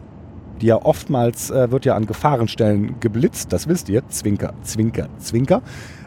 [0.60, 5.62] die ja oftmals äh, wird ja an Gefahrenstellen geblitzt, das wisst ihr, Zwinker, Zwinker, Zwinker.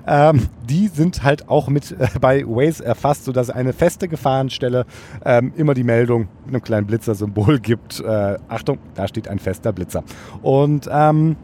[0.07, 4.85] Ähm, die sind halt auch mit äh, bei Waze erfasst, sodass eine feste Gefahrenstelle
[5.25, 7.99] ähm, immer die Meldung mit einem kleinen Blitzer-Symbol gibt.
[7.99, 10.03] Äh, Achtung, da steht ein fester Blitzer.
[10.41, 11.35] Und ähm,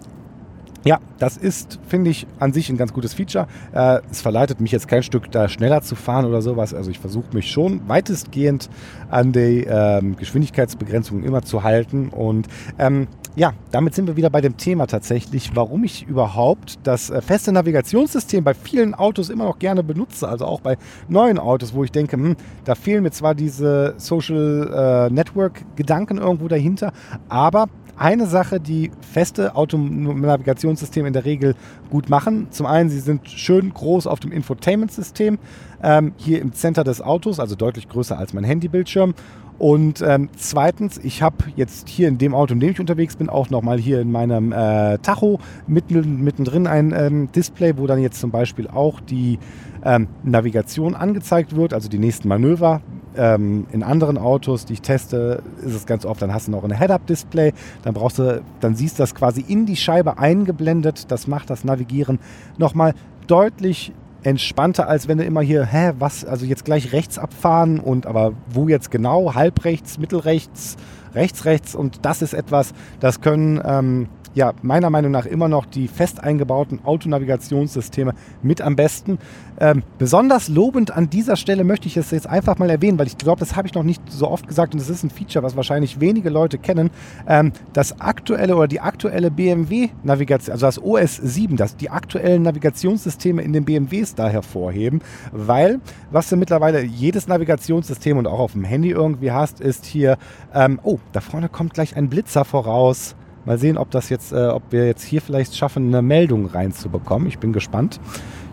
[0.84, 3.48] ja, das ist, finde ich, an sich ein ganz gutes Feature.
[3.74, 6.74] Äh, es verleitet mich jetzt kein Stück da schneller zu fahren oder sowas.
[6.74, 8.70] Also ich versuche mich schon weitestgehend
[9.10, 12.10] an die ähm, Geschwindigkeitsbegrenzung immer zu halten.
[12.10, 12.48] Und
[12.80, 17.22] ähm, ja, damit sind wir wieder bei dem Thema tatsächlich, warum ich überhaupt das äh,
[17.22, 20.28] feste Navigationssystem bei vielen Autos immer noch gerne benutze.
[20.28, 25.08] Also auch bei neuen Autos, wo ich denke, hm, da fehlen mir zwar diese Social
[25.10, 26.92] äh, Network Gedanken irgendwo dahinter,
[27.30, 27.68] aber
[28.02, 31.56] eine Sache, die feste Autonavigationssysteme in der Regel
[31.92, 32.48] gut machen.
[32.50, 35.38] Zum einen, sie sind schön groß auf dem Infotainment-System,
[35.84, 39.14] ähm, hier im Center des Autos, also deutlich größer als mein Handybildschirm.
[39.60, 43.30] Und ähm, zweitens, ich habe jetzt hier in dem Auto, in dem ich unterwegs bin,
[43.30, 48.20] auch nochmal hier in meinem äh, Tacho mitten, mittendrin ein ähm, Display, wo dann jetzt
[48.20, 49.38] zum Beispiel auch die
[49.86, 52.82] ähm, Navigation angezeigt wird, also die nächsten Manöver.
[53.18, 56.64] Ähm, in anderen Autos, die ich teste, ist es ganz oft, dann hast du noch
[56.64, 61.12] ein Head-Up-Display, dann brauchst du, dann siehst du das quasi in die Scheibe eingeblendet.
[61.12, 62.20] Das macht das Navigieren
[62.58, 62.94] nochmal
[63.28, 63.94] deutlich
[64.24, 68.34] entspannter, als wenn du immer hier, hä, was, also jetzt gleich rechts abfahren und aber
[68.50, 70.78] wo jetzt genau, halbrechts, mittelrechts,
[71.16, 75.66] rechts, rechts und das ist etwas, das können ähm, ja, meiner Meinung nach immer noch
[75.66, 79.20] die fest eingebauten Autonavigationssysteme mit am besten.
[79.60, 83.18] Ähm, besonders lobend an dieser Stelle möchte ich es jetzt einfach mal erwähnen, weil ich
[83.18, 85.56] glaube, das habe ich noch nicht so oft gesagt und es ist ein Feature, was
[85.56, 86.90] wahrscheinlich wenige Leute kennen.
[87.28, 93.42] Ähm, das aktuelle oder die aktuelle BMW-Navigation, also das OS 7, das die aktuellen Navigationssysteme
[93.42, 98.64] in den BMWs da hervorheben, weil was du mittlerweile jedes Navigationssystem und auch auf dem
[98.64, 100.18] Handy irgendwie hast, ist hier,
[100.54, 103.16] ähm, oh, da vorne kommt gleich ein Blitzer voraus.
[103.46, 107.28] Mal sehen, ob das jetzt, äh, ob wir jetzt hier vielleicht schaffen, eine Meldung reinzubekommen.
[107.28, 108.00] Ich bin gespannt.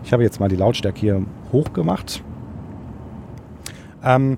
[0.03, 2.23] Ich habe jetzt mal die Lautstärke hier hochgemacht.
[4.03, 4.37] Ähm,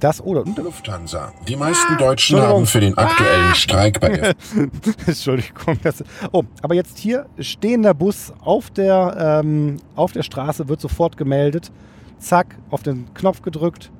[0.00, 1.32] das oder Lufthansa.
[1.48, 3.54] Die meisten ah, Deutschen haben für den aktuellen ah!
[3.54, 4.34] Streik bei der
[5.06, 5.78] Entschuldigung.
[5.82, 11.16] Das, oh, aber jetzt hier stehender Bus auf der, ähm, auf der Straße wird sofort
[11.16, 11.70] gemeldet.
[12.18, 13.92] Zack, auf den Knopf gedrückt.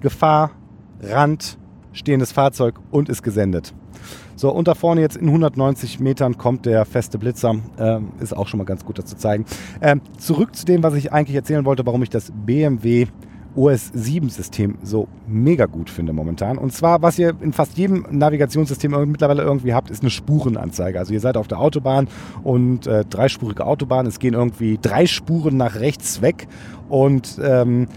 [0.00, 0.50] Gefahr,
[1.00, 1.58] Rand,
[1.92, 3.74] stehendes Fahrzeug und ist gesendet.
[4.38, 7.56] So, und da vorne jetzt in 190 Metern kommt der feste Blitzer.
[7.76, 9.44] Ähm, ist auch schon mal ganz gut, das zu zeigen.
[9.80, 13.06] Ähm, zurück zu dem, was ich eigentlich erzählen wollte, warum ich das BMW
[13.56, 16.56] OS 7 System so mega gut finde momentan.
[16.56, 21.00] Und zwar, was ihr in fast jedem Navigationssystem mittlerweile irgendwie habt, ist eine Spurenanzeige.
[21.00, 22.06] Also ihr seid auf der Autobahn
[22.44, 26.46] und äh, dreispurige Autobahn, es gehen irgendwie drei Spuren nach rechts weg
[26.88, 27.88] und ähm,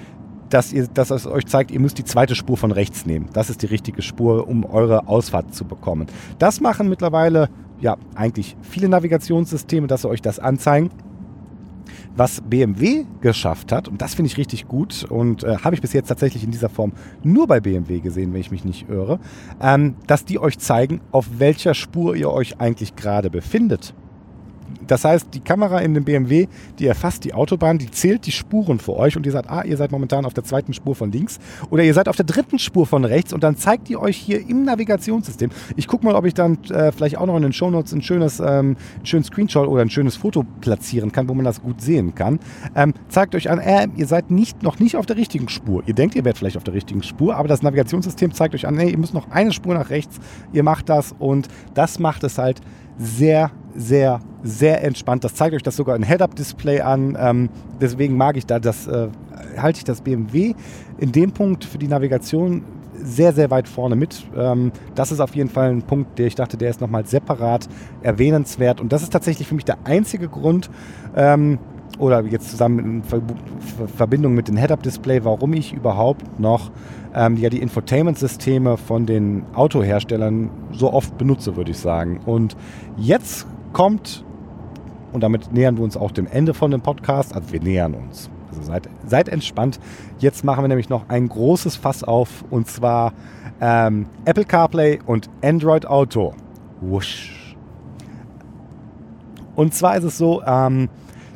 [0.52, 3.30] dass, ihr, dass es euch zeigt, ihr müsst die zweite Spur von rechts nehmen.
[3.34, 6.08] Das ist die richtige Spur, um eure Ausfahrt zu bekommen.
[6.38, 10.92] Das machen mittlerweile ja eigentlich viele Navigationssysteme, dass sie euch das anzeigen.
[12.16, 15.94] Was BMW geschafft hat, und das finde ich richtig gut und äh, habe ich bis
[15.94, 16.92] jetzt tatsächlich in dieser Form
[17.24, 19.20] nur bei BMW gesehen, wenn ich mich nicht irre,
[19.62, 23.94] ähm, dass die euch zeigen, auf welcher Spur ihr euch eigentlich gerade befindet.
[24.88, 26.48] Das heißt, die Kamera in dem BMW,
[26.80, 29.78] die erfasst die Autobahn, die zählt die Spuren für euch und ihr sagt, ah, ihr
[29.78, 31.40] seid momentan auf der zweiten Spur von links
[31.70, 34.48] oder ihr seid auf der dritten Spur von rechts und dann zeigt die euch hier
[34.48, 35.50] im Navigationssystem.
[35.76, 38.40] Ich gucke mal, ob ich dann äh, vielleicht auch noch in den Shownotes ein schönes,
[38.40, 38.46] ähm,
[38.98, 42.40] einen schönen Screenshot oder ein schönes Foto platzieren kann, wo man das gut sehen kann.
[42.76, 45.84] Ähm, zeigt euch an, äh, ihr seid nicht, noch nicht auf der richtigen Spur.
[45.86, 48.78] Ihr denkt, ihr werdet vielleicht auf der richtigen Spur, aber das Navigationssystem zeigt euch an,
[48.78, 50.20] ey, ihr müsst noch eine Spur nach rechts,
[50.54, 52.62] ihr macht das und das macht es halt
[52.98, 55.24] sehr, sehr, sehr entspannt.
[55.24, 57.18] Das zeigt euch das sogar ein Head-Up-Display an.
[57.20, 57.50] Ähm,
[57.80, 59.08] deswegen mag ich da das, äh,
[59.58, 60.54] halte ich das BMW
[60.98, 62.64] in dem Punkt für die Navigation
[63.04, 64.26] sehr, sehr weit vorne mit.
[64.36, 67.68] Ähm, das ist auf jeden Fall ein Punkt, der ich dachte, der ist nochmal separat
[68.02, 68.80] erwähnenswert.
[68.82, 70.70] Und das ist tatsächlich für mich der einzige Grund,
[71.16, 71.60] ähm,
[72.00, 73.22] oder jetzt zusammen in Ver
[73.96, 76.72] Verbindung mit dem Head-Up-Display, warum ich überhaupt noch
[77.14, 82.20] ähm, ja, die Infotainment-Systeme von den Autoherstellern so oft benutze, würde ich sagen.
[82.26, 82.56] Und
[82.98, 84.24] jetzt kommt,
[85.14, 88.30] und damit nähern wir uns auch dem Ende von dem Podcast, also wir nähern uns.
[88.50, 89.80] Also seid, seid entspannt.
[90.20, 93.14] Jetzt machen wir nämlich noch ein großes Fass auf und zwar
[93.62, 96.34] ähm, Apple CarPlay und Android Auto.
[96.82, 97.56] Wusch.
[99.56, 100.90] Und zwar ist es so, ähm,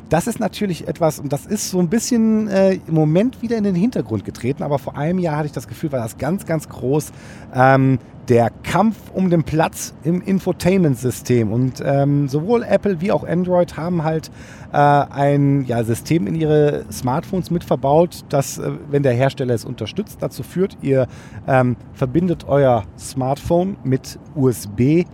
[0.08, 3.64] das ist natürlich etwas, und das ist so ein bisschen äh, im Moment wieder in
[3.64, 6.68] den Hintergrund getreten, aber vor einem Jahr hatte ich das Gefühl, war das ganz, ganz
[6.68, 7.12] groß.
[7.54, 11.52] Ähm, der Kampf um den Platz im Infotainment-System.
[11.52, 14.30] Und ähm, sowohl Apple wie auch Android haben halt
[14.72, 19.64] äh, ein ja, System in ihre Smartphones mit verbaut, das, äh, wenn der Hersteller es
[19.64, 21.06] unterstützt, dazu führt, ihr
[21.46, 25.04] ähm, verbindet euer Smartphone mit USB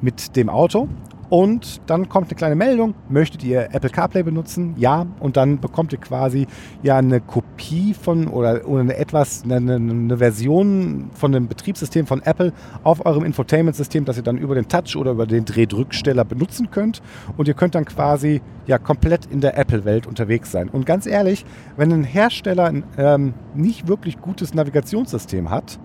[0.00, 0.88] mit dem Auto
[1.28, 4.74] und dann kommt eine kleine Meldung, möchtet ihr Apple CarPlay benutzen?
[4.76, 5.06] Ja.
[5.18, 6.46] Und dann bekommt ihr quasi
[6.82, 12.52] ja eine Kopie von oder, eine etwas, eine, eine Version von dem Betriebssystem von Apple
[12.84, 17.02] auf eurem Infotainment-System, das ihr dann über den Touch oder über den Drehdrücksteller benutzen könnt.
[17.36, 20.68] Und ihr könnt dann quasi ja komplett in der Apple-Welt unterwegs sein.
[20.68, 21.44] Und ganz ehrlich,
[21.76, 25.78] wenn ein Hersteller ein ähm, nicht wirklich gutes Navigationssystem hat,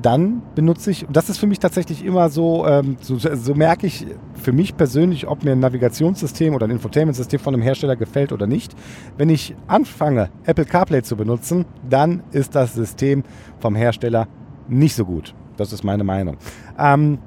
[0.00, 3.86] dann benutze ich, und das ist für mich tatsächlich immer so, ähm, so, so, merke
[3.86, 8.32] ich für mich persönlich, ob mir ein Navigationssystem oder ein Infotainment-System von einem Hersteller gefällt
[8.32, 8.74] oder nicht.
[9.16, 13.24] Wenn ich anfange, Apple CarPlay zu benutzen, dann ist das System
[13.58, 14.28] vom Hersteller
[14.68, 15.34] nicht so gut.
[15.56, 16.36] Das ist meine Meinung.
[16.78, 17.18] Ähm,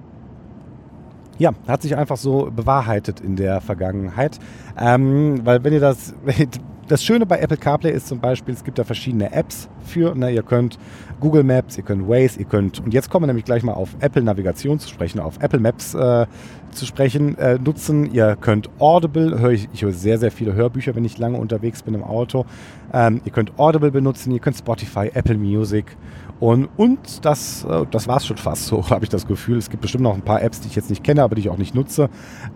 [1.37, 4.39] ja, hat sich einfach so bewahrheitet in der Vergangenheit.
[4.79, 6.13] Ähm, weil wenn ihr das,
[6.91, 10.13] das Schöne bei Apple CarPlay ist zum Beispiel, es gibt da verschiedene Apps für.
[10.13, 10.31] Ne?
[10.31, 10.77] Ihr könnt
[11.21, 13.95] Google Maps, ihr könnt Waze, ihr könnt, und jetzt kommen wir nämlich gleich mal auf
[14.01, 16.25] Apple Navigation zu sprechen, auf Apple Maps äh,
[16.71, 18.11] zu sprechen, äh, nutzen.
[18.13, 21.81] Ihr könnt Audible, hör ich, ich höre sehr, sehr viele Hörbücher, wenn ich lange unterwegs
[21.81, 22.45] bin im Auto.
[22.93, 25.95] Ähm, ihr könnt Audible benutzen, ihr könnt Spotify, Apple Music
[26.41, 29.57] und, und das, äh, das war es schon fast, so habe ich das Gefühl.
[29.59, 31.49] Es gibt bestimmt noch ein paar Apps, die ich jetzt nicht kenne, aber die ich
[31.49, 32.09] auch nicht nutze.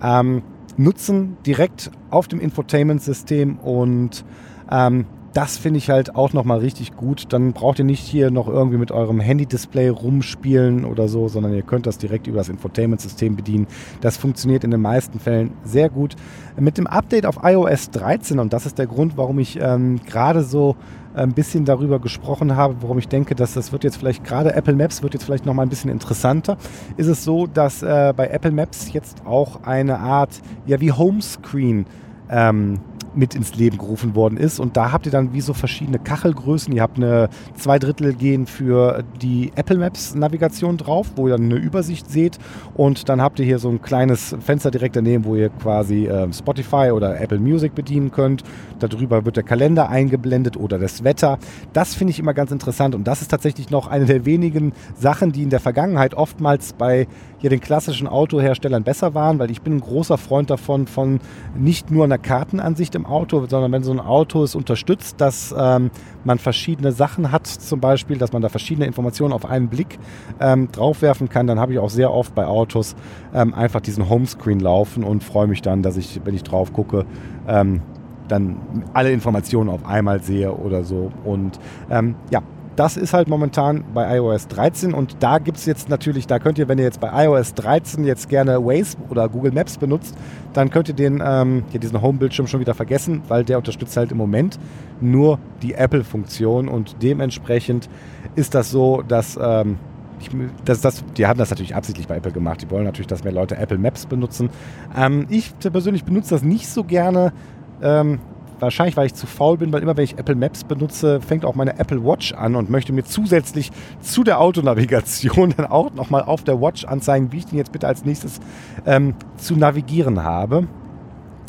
[0.04, 0.42] Ähm,
[0.78, 4.26] nutzen direkt auf dem Infotainment-System und
[4.72, 7.34] ähm, das finde ich halt auch nochmal richtig gut.
[7.34, 11.62] Dann braucht ihr nicht hier noch irgendwie mit eurem Handy-Display rumspielen oder so, sondern ihr
[11.62, 13.68] könnt das direkt über das Infotainment-System bedienen.
[14.00, 16.16] Das funktioniert in den meisten Fällen sehr gut.
[16.58, 20.42] Mit dem Update auf iOS 13, und das ist der Grund, warum ich ähm, gerade
[20.42, 20.78] so
[21.14, 24.76] ein bisschen darüber gesprochen habe, warum ich denke, dass das wird jetzt vielleicht gerade Apple
[24.76, 26.58] Maps wird jetzt vielleicht noch mal ein bisschen interessanter,
[26.96, 31.86] ist es so, dass äh, bei Apple Maps jetzt auch eine Art ja wie Homescreen
[32.30, 32.80] ähm,
[33.16, 34.60] mit ins Leben gerufen worden ist.
[34.60, 36.74] Und da habt ihr dann wie so verschiedene Kachelgrößen.
[36.74, 41.46] Ihr habt eine zwei Drittel gehen für die Apple Maps Navigation drauf, wo ihr dann
[41.46, 42.38] eine Übersicht seht.
[42.74, 46.32] Und dann habt ihr hier so ein kleines Fenster direkt daneben, wo ihr quasi äh,
[46.34, 48.44] Spotify oder Apple Music bedienen könnt.
[48.80, 51.40] Darüber wird der Kalender eingeblendet oder das Wetter.
[51.74, 52.96] Das finde ich immer ganz interessant.
[52.96, 57.08] Und das ist tatsächlich noch eine der wenigen Sachen, die in der Vergangenheit oftmals bei
[57.46, 61.20] hier den klassischen Autoherstellern besser waren, weil ich bin ein großer Freund davon, von
[61.56, 65.92] nicht nur einer Kartenansicht im Auto, sondern wenn so ein Auto es unterstützt, dass ähm,
[66.24, 70.00] man verschiedene Sachen hat, zum Beispiel, dass man da verschiedene Informationen auf einen Blick
[70.40, 72.96] ähm, draufwerfen kann, dann habe ich auch sehr oft bei Autos
[73.32, 77.06] ähm, einfach diesen Homescreen laufen und freue mich dann, dass ich, wenn ich drauf gucke,
[77.48, 77.84] ähm,
[78.28, 78.58] dann
[78.94, 81.12] alle Informationen auf einmal sehe oder so.
[81.24, 81.60] Und
[81.92, 82.42] ähm, ja,
[82.76, 86.58] das ist halt momentan bei iOS 13 und da gibt es jetzt natürlich, da könnt
[86.58, 90.16] ihr, wenn ihr jetzt bei iOS 13 jetzt gerne Waze oder Google Maps benutzt,
[90.54, 94.12] dann könnt ihr den, ähm, hier diesen Home-Bildschirm schon wieder vergessen, weil der unterstützt halt
[94.12, 94.60] im Moment
[95.00, 97.90] nur die Apple-Funktion und dementsprechend
[98.36, 99.78] ist das so, dass, ähm,
[100.20, 100.30] ich,
[100.64, 102.62] das, das, die haben das natürlich absichtlich bei Apple gemacht.
[102.62, 104.50] Die wollen natürlich, dass mehr Leute Apple Maps benutzen.
[104.96, 107.34] Ähm, ich persönlich benutze das nicht so gerne.
[107.82, 108.20] Ähm,
[108.60, 111.56] Wahrscheinlich, weil ich zu faul bin, weil immer wenn ich Apple Maps benutze, fängt auch
[111.56, 116.44] meine Apple Watch an und möchte mir zusätzlich zu der Autonavigation dann auch nochmal auf
[116.44, 118.40] der Watch anzeigen, wie ich den jetzt bitte als nächstes
[118.86, 120.68] ähm, zu navigieren habe.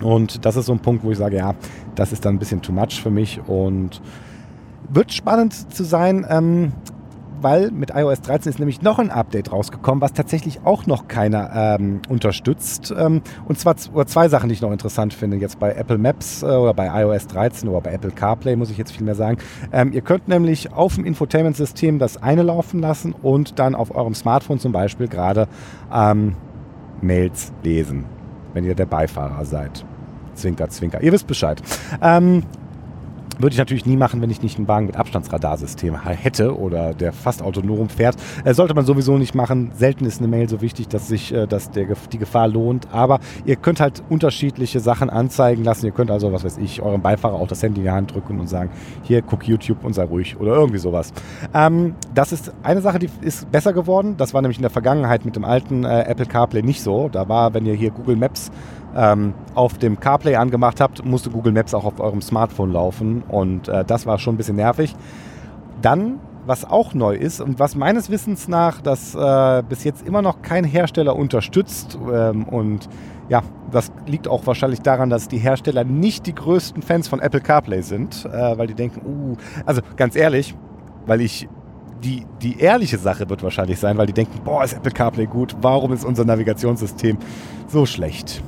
[0.03, 1.55] Und das ist so ein Punkt, wo ich sage, ja,
[1.95, 4.03] das ist dann ein bisschen too much für mich und
[4.88, 6.27] wird spannend zu sein.
[6.29, 6.73] Ähm,
[7.47, 11.77] weil mit iOS 13 ist nämlich noch ein Update rausgekommen, was tatsächlich auch noch keiner
[11.79, 12.93] ähm, unterstützt.
[12.99, 16.47] Ähm, und zwar zwei Sachen, die ich noch interessant finde, jetzt bei Apple Maps äh,
[16.47, 19.39] oder bei iOS 13 oder bei Apple CarPlay, muss ich jetzt viel mehr sagen.
[19.71, 24.15] Ähm, ihr könnt nämlich auf dem Infotainment-System das eine laufen lassen und dann auf eurem
[24.15, 25.47] Smartphone zum Beispiel gerade
[25.95, 26.35] ähm,
[27.01, 28.07] Mails lesen,
[28.55, 29.85] wenn ihr der Beifahrer seid.
[30.35, 31.01] Zwinker, zwinker.
[31.01, 31.63] Ihr wisst Bescheid.
[32.03, 32.43] Ähm,
[33.39, 37.12] würde ich natürlich nie machen, wenn ich nicht einen Wagen mit Abstandsradarsystem hätte oder der
[37.12, 38.17] fast autonom fährt.
[38.45, 39.73] Äh, sollte man sowieso nicht machen.
[39.75, 42.89] Selten ist eine Mail so wichtig, dass sich äh, dass der, die Gefahr lohnt.
[42.93, 45.87] Aber ihr könnt halt unterschiedliche Sachen anzeigen lassen.
[45.87, 48.41] Ihr könnt also, was weiß ich, eurem Beifahrer auch das Handy in die Hand drücken
[48.41, 48.71] und sagen,
[49.03, 51.12] hier, guck YouTube und sei ruhig oder irgendwie sowas.
[51.55, 54.17] Ähm, das ist eine Sache, die ist besser geworden.
[54.17, 57.09] Das war nämlich in der Vergangenheit mit dem alten äh, Apple CarPlay nicht so.
[57.09, 58.51] Da war, wenn ihr hier Google Maps
[58.97, 63.69] ähm, auf dem CarPlay angemacht habt, musste Google Maps auch auf eurem Smartphone laufen und
[63.69, 64.95] äh, das war schon ein bisschen nervig.
[65.83, 70.23] Dann, was auch neu ist und was meines Wissens nach das äh, bis jetzt immer
[70.23, 72.89] noch kein Hersteller unterstützt ähm, und
[73.29, 77.41] ja, das liegt auch wahrscheinlich daran, dass die Hersteller nicht die größten Fans von Apple
[77.41, 80.55] CarPlay sind, äh, weil die denken, uh, also ganz ehrlich,
[81.07, 81.49] weil ich
[82.05, 85.57] die, die ehrliche Sache wird wahrscheinlich sein, weil die denken, boah, ist Apple CarPlay gut,
[85.61, 87.19] warum ist unser Navigationssystem
[87.67, 88.43] so schlecht?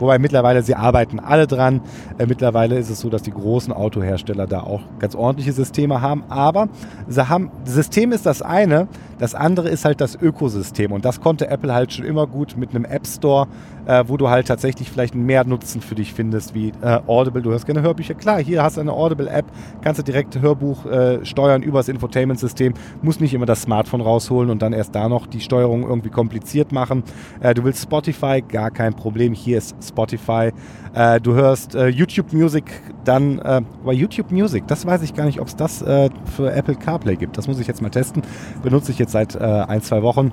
[0.00, 1.80] Wobei mittlerweile, sie arbeiten alle dran.
[2.18, 6.24] Äh, mittlerweile ist es so, dass die großen Autohersteller da auch ganz ordentliche Systeme haben.
[6.28, 6.68] Aber
[7.06, 8.88] sie haben, System ist das eine,
[9.20, 10.92] das andere ist halt das Ökosystem.
[10.92, 13.46] Und das konnte Apple halt schon immer gut mit einem App Store,
[13.86, 17.42] äh, wo du halt tatsächlich vielleicht mehr Nutzen für dich findest, wie äh, Audible.
[17.42, 18.14] Du hörst gerne Hörbücher.
[18.14, 19.44] Klar, hier hast du eine Audible-App,
[19.82, 22.72] kannst du direkt Hörbuch äh, steuern über das Infotainment-System.
[23.02, 26.72] Musst nicht immer das Smartphone rausholen und dann erst da noch die Steuerung irgendwie kompliziert
[26.72, 27.04] machen.
[27.40, 29.34] Äh, du willst Spotify, gar kein Problem.
[29.34, 30.50] Hier ist Spotify.
[30.94, 32.64] Äh, du hörst äh, YouTube Music,
[33.04, 36.52] dann äh, bei YouTube Music, das weiß ich gar nicht, ob es das äh, für
[36.52, 37.38] Apple CarPlay gibt.
[37.38, 38.22] Das muss ich jetzt mal testen.
[38.62, 40.32] Benutze ich jetzt seit äh, ein, zwei Wochen.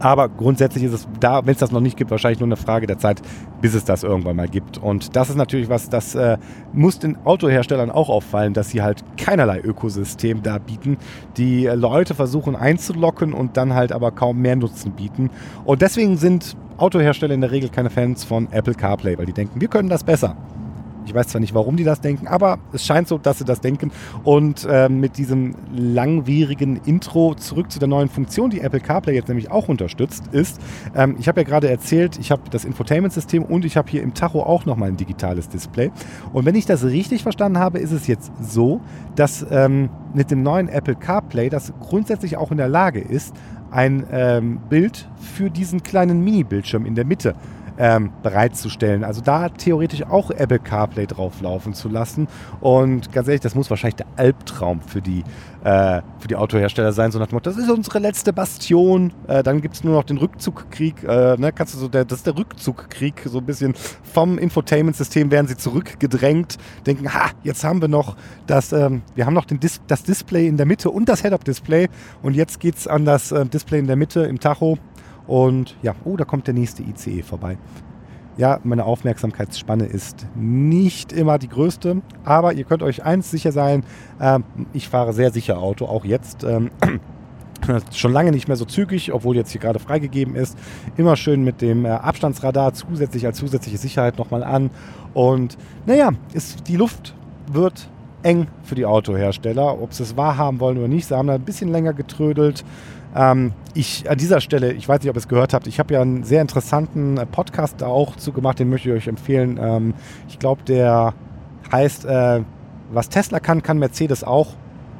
[0.00, 2.86] Aber grundsätzlich ist es da, wenn es das noch nicht gibt, wahrscheinlich nur eine Frage
[2.86, 3.22] der Zeit,
[3.60, 4.78] bis es das irgendwann mal gibt.
[4.78, 6.36] Und das ist natürlich was, das äh,
[6.72, 10.98] muss den Autoherstellern auch auffallen, dass sie halt keinerlei Ökosystem da bieten,
[11.36, 15.30] die Leute versuchen einzulocken und dann halt aber kaum mehr Nutzen bieten.
[15.64, 19.60] Und deswegen sind Autohersteller in der Regel keine Fans von Apple CarPlay, weil die denken,
[19.60, 20.36] wir können das besser.
[21.06, 23.60] Ich weiß zwar nicht, warum die das denken, aber es scheint so, dass sie das
[23.60, 23.92] denken.
[24.22, 29.28] Und äh, mit diesem langwierigen Intro zurück zu der neuen Funktion, die Apple CarPlay jetzt
[29.28, 30.60] nämlich auch unterstützt, ist,
[30.94, 34.14] ähm, ich habe ja gerade erzählt, ich habe das Infotainment-System und ich habe hier im
[34.14, 35.90] Tacho auch nochmal ein digitales Display.
[36.32, 38.80] Und wenn ich das richtig verstanden habe, ist es jetzt so,
[39.14, 43.34] dass ähm, mit dem neuen Apple CarPlay das grundsätzlich auch in der Lage ist,
[43.74, 47.34] ein ähm, Bild für diesen kleinen Mini-Bildschirm in der Mitte
[47.78, 49.04] ähm, bereitzustellen.
[49.04, 52.28] Also da theoretisch auch Apple CarPlay drauflaufen zu lassen.
[52.60, 55.24] Und ganz ehrlich, das muss wahrscheinlich der Albtraum für die,
[55.64, 57.10] äh, für die Autohersteller sein.
[57.10, 59.12] So nach dem Motto, das ist unsere letzte Bastion.
[59.26, 61.02] Äh, dann gibt es nur noch den Rückzugkrieg.
[61.04, 61.52] Äh, ne?
[61.52, 63.22] Kannst du so, der, das ist der Rückzugkrieg.
[63.26, 66.58] So ein bisschen vom Infotainment-System werden sie zurückgedrängt.
[66.86, 70.46] Denken, ha, jetzt haben wir noch das, ähm, wir haben noch den Dis das Display
[70.46, 71.88] in der Mitte und das Head-Up-Display.
[72.22, 74.78] Und jetzt geht es an das äh, Display in der Mitte im Tacho.
[75.26, 77.56] Und ja, oh, da kommt der nächste ICE vorbei.
[78.36, 83.84] Ja, meine Aufmerksamkeitsspanne ist nicht immer die größte, aber ihr könnt euch eins sicher sein,
[84.18, 84.40] äh,
[84.72, 86.42] ich fahre sehr sicher Auto, auch jetzt.
[86.42, 86.70] Ähm,
[87.92, 90.58] schon lange nicht mehr so zügig, obwohl jetzt hier gerade freigegeben ist.
[90.96, 94.70] Immer schön mit dem äh, Abstandsradar zusätzlich als zusätzliche Sicherheit nochmal an.
[95.14, 95.56] Und
[95.86, 97.14] naja, ist, die Luft
[97.52, 97.88] wird
[98.24, 101.06] eng für die Autohersteller, ob sie es wahrhaben wollen oder nicht.
[101.06, 102.64] Sie haben da ein bisschen länger getrödelt.
[103.14, 105.94] Ähm, ich an dieser Stelle, ich weiß nicht, ob ihr es gehört habt, ich habe
[105.94, 109.58] ja einen sehr interessanten äh, Podcast da auch zu gemacht, den möchte ich euch empfehlen.
[109.60, 109.94] Ähm,
[110.28, 111.14] ich glaube, der
[111.72, 112.42] heißt, äh,
[112.92, 114.54] was Tesla kann, kann Mercedes auch,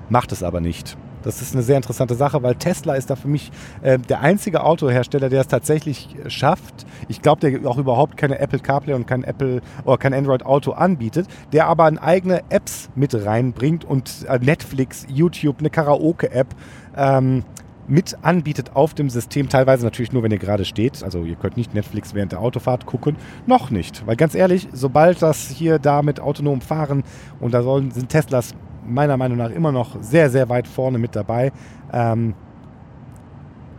[0.09, 0.97] macht es aber nicht.
[1.25, 3.51] Das ist eine sehr interessante Sache, weil Tesla ist da für mich
[3.81, 6.85] äh, der einzige Autohersteller, der es tatsächlich schafft.
[7.09, 10.73] Ich glaube, der auch überhaupt keine Apple CarPlay und kein Apple oder kein Android Auto
[10.73, 16.49] anbietet, der aber eigene Apps mit reinbringt und äh, Netflix, YouTube, eine Karaoke-App.
[16.95, 17.43] Ähm,
[17.87, 21.03] mit anbietet auf dem System, teilweise natürlich nur, wenn ihr gerade steht.
[21.03, 23.17] Also ihr könnt nicht Netflix während der Autofahrt gucken.
[23.47, 24.07] Noch nicht.
[24.07, 27.03] Weil ganz ehrlich, sobald das hier da mit autonom fahren
[27.41, 28.55] und da sollen, sind Teslas
[28.87, 31.53] meiner Meinung nach immer noch sehr, sehr weit vorne mit dabei.
[31.93, 32.35] Ähm,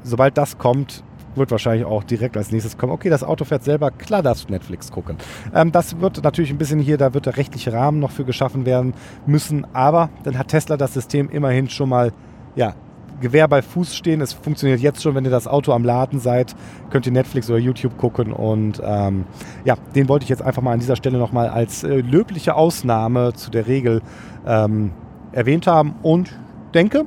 [0.04, 1.04] sobald das kommt,
[1.36, 4.54] wird wahrscheinlich auch direkt als nächstes kommen, okay, das Auto fährt selber, klar darfst du
[4.54, 5.18] Netflix gucken.
[5.54, 8.65] Ähm, das wird natürlich ein bisschen hier, da wird der rechtliche Rahmen noch für geschaffen
[8.65, 8.94] werden
[9.26, 12.13] müssen, aber dann hat Tesla das System immerhin schon mal
[12.56, 12.74] ja,
[13.21, 14.21] Gewehr bei Fuß stehen.
[14.21, 16.56] Es funktioniert jetzt schon, wenn ihr das Auto am Laden seid,
[16.89, 18.34] könnt ihr Netflix oder YouTube gucken.
[18.34, 19.25] Und ähm,
[19.63, 23.34] ja, den wollte ich jetzt einfach mal an dieser Stelle nochmal als äh, löbliche Ausnahme
[23.34, 24.01] zu der Regel
[24.45, 24.91] ähm,
[25.32, 25.95] erwähnt haben.
[26.01, 26.38] Und
[26.73, 27.06] denke,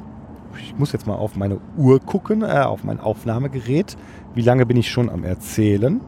[0.63, 3.97] ich muss jetzt mal auf meine Uhr gucken, äh, auf mein Aufnahmegerät.
[4.35, 6.01] Wie lange bin ich schon am Erzählen?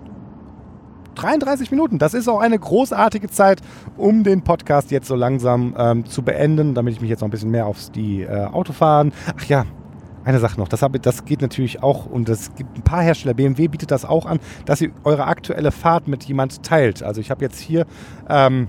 [1.15, 1.99] 33 Minuten.
[1.99, 3.61] Das ist auch eine großartige Zeit,
[3.97, 7.33] um den Podcast jetzt so langsam ähm, zu beenden, damit ich mich jetzt noch ein
[7.33, 9.13] bisschen mehr aufs die äh, Autofahren.
[9.37, 9.67] Ach ja,
[10.25, 13.35] eine Sache noch, das, habe, das geht natürlich auch und es gibt ein paar Hersteller,
[13.35, 17.03] BMW bietet das auch an, dass ihr eure aktuelle Fahrt mit jemand teilt.
[17.03, 17.87] Also ich habe jetzt hier
[18.29, 18.69] ähm,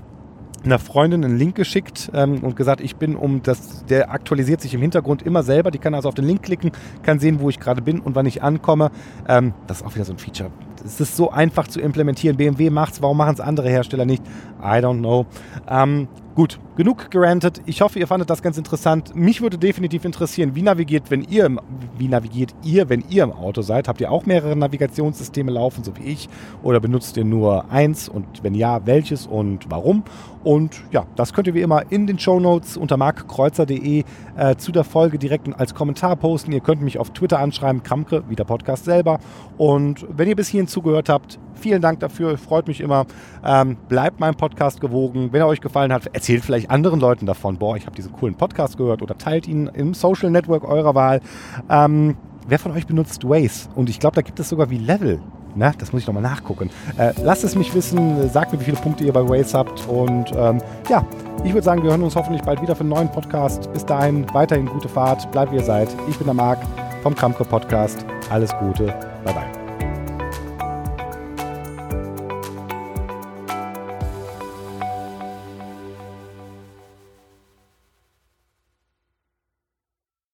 [0.63, 4.73] einer Freundin einen Link geschickt ähm, und gesagt, ich bin um das, der aktualisiert sich
[4.73, 5.71] im Hintergrund immer selber.
[5.71, 6.71] Die kann also auf den Link klicken,
[7.03, 8.91] kann sehen, wo ich gerade bin und wann ich ankomme.
[9.27, 10.51] Ähm, das ist auch wieder so ein Feature.
[10.85, 12.37] Es ist so einfach zu implementieren.
[12.37, 14.23] BMW macht es, warum machen es andere Hersteller nicht?
[14.61, 15.25] I don't know.
[15.67, 17.61] Ähm, Gut, genug gerantet.
[17.65, 19.13] Ich hoffe, ihr fandet das ganz interessant.
[19.13, 21.59] Mich würde definitiv interessieren, wie navigiert, wenn ihr im,
[21.97, 23.89] wie navigiert ihr, wenn ihr im Auto seid?
[23.89, 26.29] Habt ihr auch mehrere Navigationssysteme laufen, so wie ich?
[26.63, 28.07] Oder benutzt ihr nur eins?
[28.07, 30.05] Und wenn ja, welches und warum?
[30.43, 34.03] Und ja, das könnt ihr wie immer in den Show Notes unter markkreuzer.de
[34.37, 36.53] äh, zu der Folge direkt als Kommentar posten.
[36.53, 39.19] Ihr könnt mich auf Twitter anschreiben, Kramke, wie der Podcast selber.
[39.57, 43.05] Und wenn ihr bis hierhin zugehört habt, vielen Dank dafür, freut mich immer.
[43.45, 45.29] Ähm, bleibt meinem Podcast gewogen.
[45.31, 48.35] Wenn er euch gefallen hat, erzählt vielleicht anderen Leuten davon, boah, ich habe diesen coolen
[48.35, 51.19] Podcast gehört oder teilt ihn im Social Network eurer Wahl.
[51.67, 52.15] Ähm,
[52.47, 53.69] wer von euch benutzt Waze?
[53.75, 55.19] Und ich glaube, da gibt es sogar wie Level.
[55.55, 56.69] Na, das muss ich nochmal nachgucken.
[56.97, 59.87] Äh, lasst es mich wissen, sagt mir, wie viele Punkte ihr bei Waze habt.
[59.87, 61.03] Und ähm, ja,
[61.43, 63.73] ich würde sagen, wir hören uns hoffentlich bald wieder für einen neuen Podcast.
[63.73, 65.89] Bis dahin, weiterhin gute Fahrt, bleibt wie ihr seid.
[66.07, 66.59] Ich bin der Marc
[67.01, 68.05] vom Kramko Podcast.
[68.29, 68.93] Alles Gute,
[69.25, 69.60] bye bye.